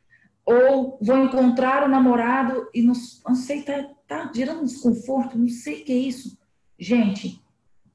[0.46, 2.94] Ou vão encontrar o namorado e não,
[3.26, 6.38] não sei, tá, tá gerando desconforto, não sei o que é isso.
[6.78, 7.42] Gente,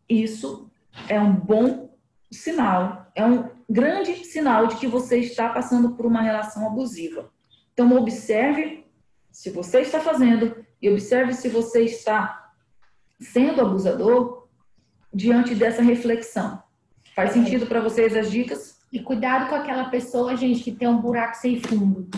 [0.08, 0.70] isso
[1.08, 1.90] é um bom
[2.32, 7.32] sinal, é um grande sinal de que você está passando por uma relação abusiva.
[7.74, 8.86] Então, observe
[9.32, 12.52] se você está fazendo e observe se você está
[13.20, 14.48] sendo abusador
[15.14, 16.62] diante dessa reflexão.
[17.16, 18.80] Faz sentido para vocês as dicas?
[18.92, 22.10] E cuidado com aquela pessoa, gente, que tem um buraco sem fundo,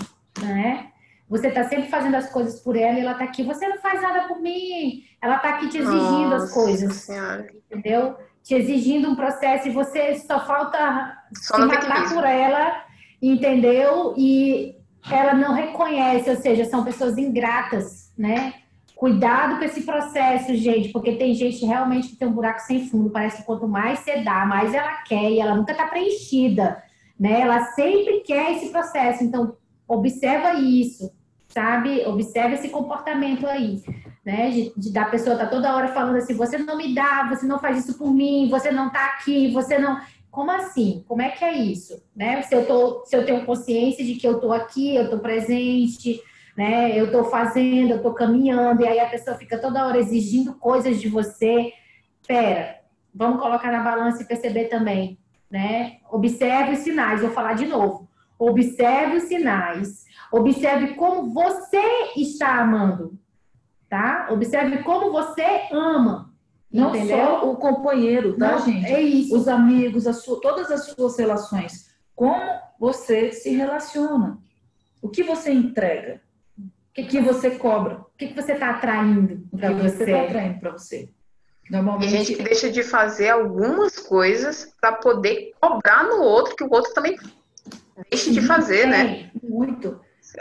[0.41, 0.90] né?
[1.31, 4.01] Você tá sempre fazendo as coisas por ela e ela tá aqui, você não faz
[4.01, 5.05] nada por mim.
[5.21, 6.93] Ela tá aqui te exigindo Nossa as coisas.
[6.93, 7.47] Senhora.
[7.71, 8.17] Entendeu?
[8.43, 12.83] Te exigindo um processo e você só falta só se matar por ela,
[13.21, 14.13] entendeu?
[14.17, 14.75] E
[15.09, 18.55] ela não reconhece, ou seja, são pessoas ingratas, né?
[18.93, 23.09] Cuidado com esse processo, gente, porque tem gente realmente que tem um buraco sem fundo.
[23.09, 26.83] Parece que quanto mais você dá, mais ela quer e ela nunca está preenchida,
[27.17, 27.39] né?
[27.39, 29.23] Ela sempre quer esse processo.
[29.23, 29.55] Então,
[29.87, 31.09] observa isso,
[31.53, 32.03] sabe?
[32.05, 33.83] Observa esse comportamento aí,
[34.25, 34.49] né?
[34.49, 37.59] De, de da pessoa tá toda hora falando assim: você não me dá, você não
[37.59, 39.99] faz isso por mim, você não tá aqui, você não.
[40.29, 41.03] como assim?
[41.07, 42.01] Como é que é isso?
[42.15, 42.41] Né?
[42.43, 46.21] Se, eu tô, se eu tenho consciência de que eu estou aqui, eu estou presente,
[46.57, 46.97] né?
[46.97, 50.99] eu estou fazendo, eu estou caminhando, e aí a pessoa fica toda hora exigindo coisas
[50.99, 51.73] de você.
[52.27, 52.79] Pera,
[53.13, 55.17] vamos colocar na balança e perceber também.
[55.49, 55.97] Né?
[56.09, 58.10] Observe os sinais, vou falar de novo.
[58.41, 60.03] Observe os sinais.
[60.31, 61.79] Observe como você
[62.15, 63.19] está amando.
[63.87, 64.29] Tá?
[64.31, 66.33] Observe como você ama.
[66.73, 67.17] Não Entendeu?
[67.17, 68.87] só o companheiro, tá, Não, gente?
[68.87, 69.37] É isso.
[69.37, 71.91] Os amigos, sua, todas as suas relações.
[72.15, 72.41] Como
[72.79, 74.39] você se relaciona?
[75.03, 76.19] O que você entrega?
[76.57, 77.99] O que, que você cobra?
[77.99, 79.89] O que, que você está atraindo para você?
[79.97, 81.09] você está atraindo para você?
[81.69, 82.07] Normalmente...
[82.07, 86.71] E gente que deixa de fazer algumas coisas para poder cobrar no outro que o
[86.71, 87.15] outro também
[88.09, 89.29] deixe de fazer, né?
[89.35, 89.47] é?
[89.47, 89.99] Muito.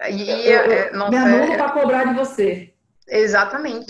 [0.09, 1.57] E, eu, eu, é, nossa, me anulo é...
[1.57, 2.73] para cobrar de você.
[3.09, 3.87] Exatamente.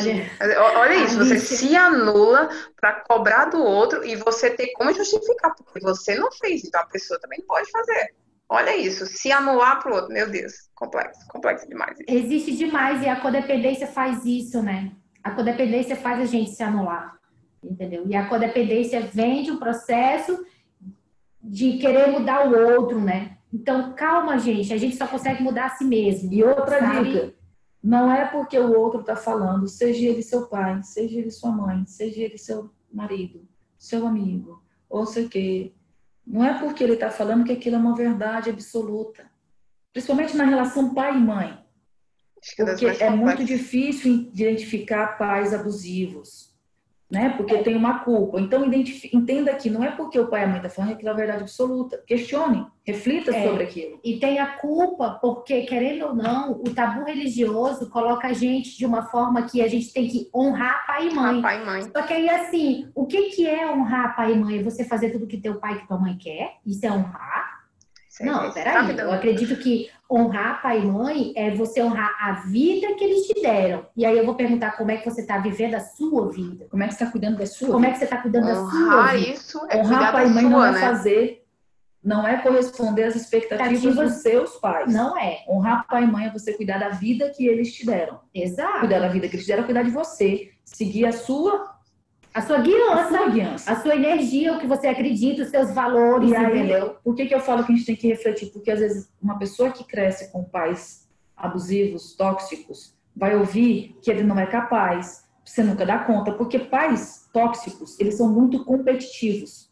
[0.76, 2.48] Olha, isso, você se anula
[2.80, 6.86] para cobrar do outro e você ter como justificar, porque você não fez, então a
[6.86, 8.14] pessoa também pode fazer.
[8.48, 11.98] Olha isso, se anular para o outro, meu Deus, complexo, complexo demais.
[12.08, 14.90] Existe demais e a codependência faz isso, né?
[15.22, 17.14] A codependência faz a gente se anular,
[17.62, 18.04] entendeu?
[18.08, 20.44] E a codependência vem de um processo
[21.42, 23.36] de querer mudar o outro, né?
[23.52, 26.32] Então, calma, gente, a gente só consegue mudar a si mesmo.
[26.32, 27.12] E outra sabe?
[27.12, 27.34] dica,
[27.82, 31.84] não é porque o outro está falando, seja ele seu pai, seja ele sua mãe,
[31.86, 33.46] seja ele seu marido,
[33.78, 35.74] seu amigo, ou sei que.
[36.26, 39.28] Não é porque ele está falando que aquilo é uma verdade absoluta.
[39.92, 41.58] Principalmente na relação pai e mãe.
[42.56, 46.49] Porque é muito difícil identificar pais abusivos
[47.10, 47.34] né?
[47.36, 48.40] Porque tem uma culpa.
[48.40, 48.64] Então,
[49.12, 51.10] entenda que não é porque o pai e a mãe estão tá falando que aquilo
[51.10, 52.02] é a verdade absoluta.
[52.06, 53.46] Questione, reflita é.
[53.46, 53.98] sobre aquilo.
[54.04, 58.86] E tem a culpa, porque, querendo ou não, o tabu religioso coloca a gente de
[58.86, 61.42] uma forma que a gente tem que honrar pai e mãe.
[61.42, 61.82] pai e mãe.
[61.82, 64.62] Só que aí, assim, o que, que é honrar pai e mãe?
[64.62, 66.58] Você fazer tudo que teu pai e tua mãe quer?
[66.64, 67.39] Isso é honrar?
[68.20, 68.96] Não, peraí.
[68.98, 73.40] Eu acredito que honrar pai e mãe é você honrar a vida que eles te
[73.40, 73.86] deram.
[73.96, 76.66] E aí eu vou perguntar como é que você está vivendo a sua vida.
[76.68, 78.64] Como é que você está cuidando da sua Como é que você está cuidando honrar
[78.64, 79.30] da sua vida?
[79.30, 80.80] Isso é honrar pai e mãe sua, não é né?
[80.80, 81.46] fazer,
[82.02, 84.92] não é corresponder às expectativas dos seus pais.
[84.92, 85.44] Não é.
[85.48, 88.20] Honrar pai e mãe é você cuidar da vida que eles te deram.
[88.34, 88.80] Exato.
[88.80, 90.50] Cuidar da vida que eles te deram, é cuidar de você.
[90.64, 91.79] Seguir a sua
[92.32, 93.72] a sua guiança, a sua, guiança.
[93.72, 96.96] a sua energia, o que você acredita, os seus valores, e aí, entendeu?
[97.02, 98.50] Por que, que eu falo que a gente tem que refletir?
[98.52, 104.22] Porque às vezes uma pessoa que cresce com pais abusivos, tóxicos, vai ouvir que ele
[104.22, 109.68] não é capaz, você nunca dá conta, porque pais tóxicos, eles são muito competitivos.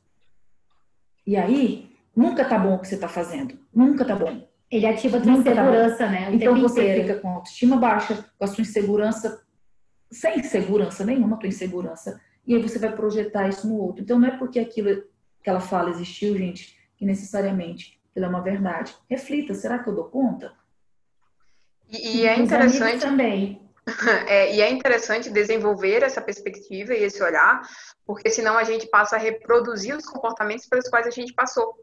[1.24, 3.56] E aí, nunca tá bom o que você tá fazendo.
[3.72, 4.48] Nunca tá bom.
[4.70, 6.30] Ele ativa a tua tá insegurança, tá né?
[6.30, 7.02] O então você inteiro.
[7.02, 9.42] fica com autoestima baixa, com a sua insegurança,
[10.10, 14.02] sem segurança nenhuma, tua insegurança e aí você vai projetar isso no outro.
[14.02, 15.04] Então não é porque aquilo
[15.42, 18.96] que ela fala existiu, gente, que necessariamente aquilo é uma verdade.
[19.08, 20.54] Reflita, será que eu dou conta?
[21.90, 23.62] E, e é interessante também.
[24.28, 27.62] É, e é interessante desenvolver essa perspectiva e esse olhar,
[28.04, 31.74] porque senão a gente passa a reproduzir os comportamentos pelos quais a gente passou.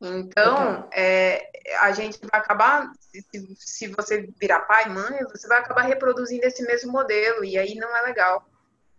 [0.00, 1.50] Então, é,
[1.80, 3.22] a gente vai acabar, se,
[3.54, 7.94] se você virar pai, mãe, você vai acabar reproduzindo esse mesmo modelo, e aí não
[7.94, 8.48] é legal.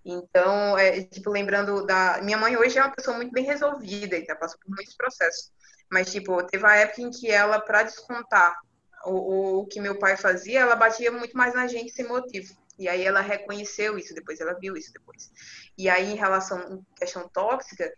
[0.06, 2.22] Então, é, tipo, lembrando da.
[2.22, 5.52] Minha mãe hoje é uma pessoa muito bem resolvida, ainda passou por muitos processos.
[5.92, 8.58] Mas, tipo, teve a época em que ela, para descontar
[9.06, 12.54] o, o que meu pai fazia, ela batia muito mais na gente sem motivo.
[12.78, 15.32] E aí ela reconheceu isso depois, ela viu isso depois.
[15.78, 17.94] E aí, em relação à questão tóxica,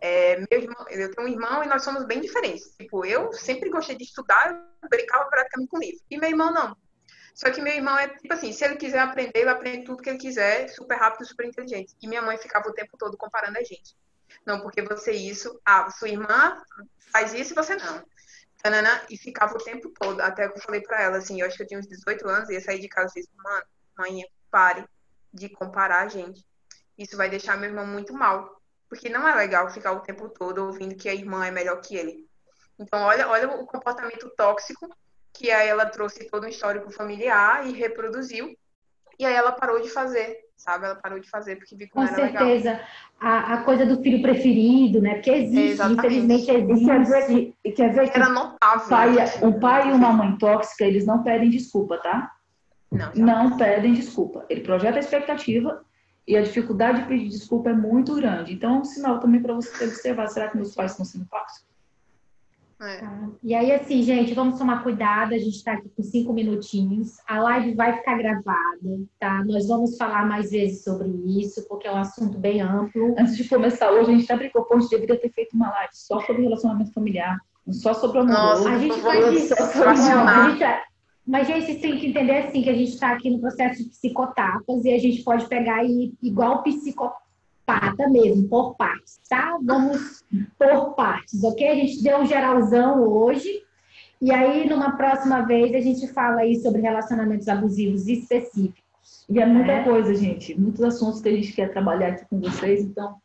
[0.00, 2.74] é, meu irmão, eu tenho um irmão e nós somos bem diferentes.
[2.76, 4.50] Tipo, eu sempre gostei de estudar,
[4.82, 6.00] eu brincava praticamente com livro.
[6.10, 6.76] E meu irmão não.
[7.36, 10.08] Só que meu irmão é tipo assim, se ele quiser aprender, ele aprende tudo que
[10.08, 11.94] ele quiser, super rápido, super inteligente.
[12.00, 13.94] E minha mãe ficava o tempo todo comparando a gente.
[14.46, 16.62] Não, porque você isso, ah, sua irmã
[17.12, 18.02] faz isso e você não.
[19.10, 21.62] E ficava o tempo todo, até que eu falei pra ela, assim, eu acho que
[21.62, 23.64] eu tinha uns 18 anos, ia sair de casa e disse, mano,
[23.98, 24.84] mãe, pare
[25.32, 26.42] de comparar a gente.
[26.96, 28.60] Isso vai deixar meu irmão muito mal.
[28.88, 31.96] Porque não é legal ficar o tempo todo ouvindo que a irmã é melhor que
[31.96, 32.26] ele.
[32.78, 34.88] Então, olha, olha o comportamento tóxico
[35.36, 38.56] que aí ela trouxe todo um histórico familiar e reproduziu.
[39.18, 40.84] E aí ela parou de fazer, sabe?
[40.84, 42.70] Ela parou de fazer porque viu que Com não era certeza.
[42.70, 42.86] legal.
[43.18, 45.14] A, a coisa do filho preferido, né?
[45.14, 45.98] Porque existe, Exatamente.
[46.06, 46.82] infelizmente existe.
[46.82, 48.88] E quer ver que, quer ver que era notável.
[48.88, 52.30] Pai, um pai e uma mãe tóxica, eles não pedem desculpa, tá?
[52.90, 54.44] Não, não pedem desculpa.
[54.48, 55.82] Ele projeta a expectativa
[56.26, 58.52] e a dificuldade de pedir desculpa é muito grande.
[58.52, 61.75] Então, é um sinal também para você observar: será que meus pais estão sendo tóxicos?
[62.80, 62.98] É.
[62.98, 63.28] Tá?
[63.42, 65.34] E aí, assim, gente, vamos tomar cuidado.
[65.34, 67.16] A gente está aqui com cinco minutinhos.
[67.26, 69.44] A live vai ficar gravada, tá?
[69.44, 71.08] Nós vamos falar mais vezes sobre
[71.40, 73.14] isso, porque é um assunto bem amplo.
[73.18, 75.70] Antes de começar hoje, a gente até brincou, pô, a gente deveria ter feito uma
[75.70, 77.38] live só sobre relacionamento familiar,
[77.70, 78.32] só sobre o amor.
[78.32, 79.00] Nossa, a gente
[80.62, 80.82] é,
[81.26, 83.90] mas, gente, vocês têm que entender assim que a gente está aqui no processo de
[83.90, 86.62] psicotapas e a gente pode pegar e igual
[87.66, 89.58] psicopata mesmo, por partes, tá?
[89.62, 90.24] Vamos
[90.58, 91.68] por partes, ok?
[91.68, 93.62] A gente deu um geralzão hoje.
[94.20, 98.82] E aí, numa próxima vez, a gente fala aí sobre relacionamentos abusivos específicos.
[99.28, 99.84] E é muita é.
[99.84, 100.58] coisa, gente.
[100.58, 102.80] Muitos assuntos que a gente quer trabalhar aqui com vocês.
[102.82, 103.16] Então,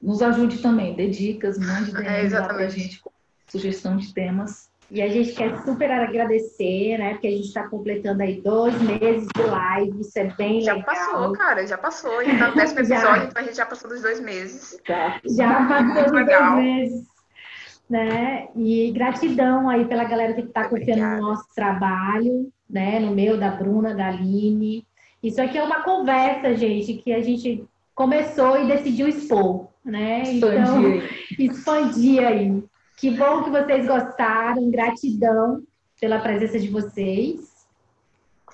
[0.00, 0.94] nos ajude também.
[0.94, 3.10] Dê dicas, mande DMs é, pra gente com
[3.48, 4.70] sugestão de temas.
[4.90, 7.10] E a gente quer super agradecer, né?
[7.10, 10.94] Porque a gente está completando aí dois meses de live, isso é bem já legal.
[10.94, 12.18] Já passou, cara, já passou.
[12.18, 14.80] A gente tá no décimo episódio, então a gente já passou dos dois meses.
[14.86, 17.06] Já, já passou dos dois meses.
[17.88, 18.48] Né?
[18.56, 22.98] E gratidão aí pela galera que está confiando no nosso trabalho, né?
[22.98, 24.86] No meu, da Bruna, da Aline.
[25.22, 27.64] Isso aqui é uma conversa, gente, que a gente
[27.94, 30.22] começou e decidiu expor, né?
[30.26, 31.02] Então,
[31.38, 32.62] expandir aí.
[32.98, 34.72] Que bom que vocês gostaram.
[34.72, 35.62] Gratidão
[36.00, 37.64] pela presença de vocês.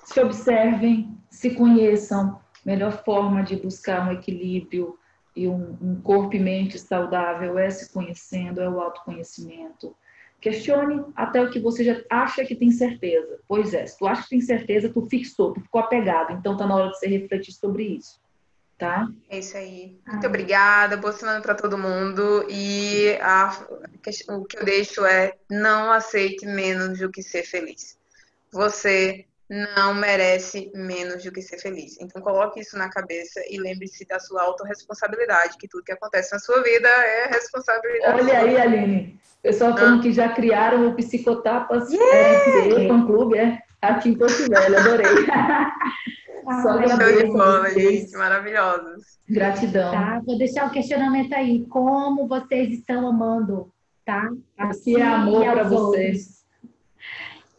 [0.03, 2.39] Se observem, se conheçam.
[2.63, 4.99] Melhor forma de buscar um equilíbrio
[5.35, 9.95] e um, um corpo e mente saudável é se conhecendo, é o autoconhecimento.
[10.39, 13.39] Questione até o que você já acha que tem certeza.
[13.47, 16.33] Pois é, se tu acha que tem certeza, tu fixou, tu ficou apegado.
[16.33, 18.23] Então tá na hora de você refletir sobre isso
[18.77, 19.07] tá?
[19.29, 19.97] É isso aí.
[20.07, 20.29] Muito ah.
[20.29, 22.45] obrigada, boa semana para todo mundo.
[22.49, 23.57] E a,
[24.29, 27.97] o que eu deixo é não aceite menos do que ser feliz.
[28.51, 31.97] Você não merece menos do que ser feliz.
[31.99, 36.39] Então coloque isso na cabeça e lembre-se da sua autorresponsabilidade, que tudo que acontece na
[36.39, 38.21] sua vida é responsabilidade.
[38.21, 39.19] Olha aí, Aline.
[39.41, 40.01] Pessoal falando ah.
[40.01, 42.87] que já criaram o Psicotapas yeah!
[42.87, 43.59] fã clube, é
[43.89, 45.05] aqui em Porto Velho, adorei.
[46.47, 49.17] Ah, Só Show de bola, gente, maravilhosos.
[49.27, 49.91] Gratidão.
[49.91, 51.65] Tá, vou deixar o questionamento aí.
[51.65, 53.71] Como vocês estão amando,
[54.05, 54.29] tá?
[54.55, 56.45] Aqui é amor para vocês.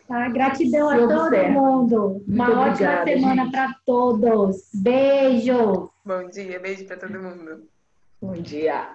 [0.06, 0.28] Tá?
[0.28, 1.50] Gratidão Se a todo observe.
[1.50, 2.22] mundo.
[2.28, 4.68] Muito Uma obrigada, ótima semana para todos.
[4.72, 5.88] Beijos.
[6.04, 7.64] Bom dia, beijo para todo mundo.
[8.22, 8.88] Bom dia.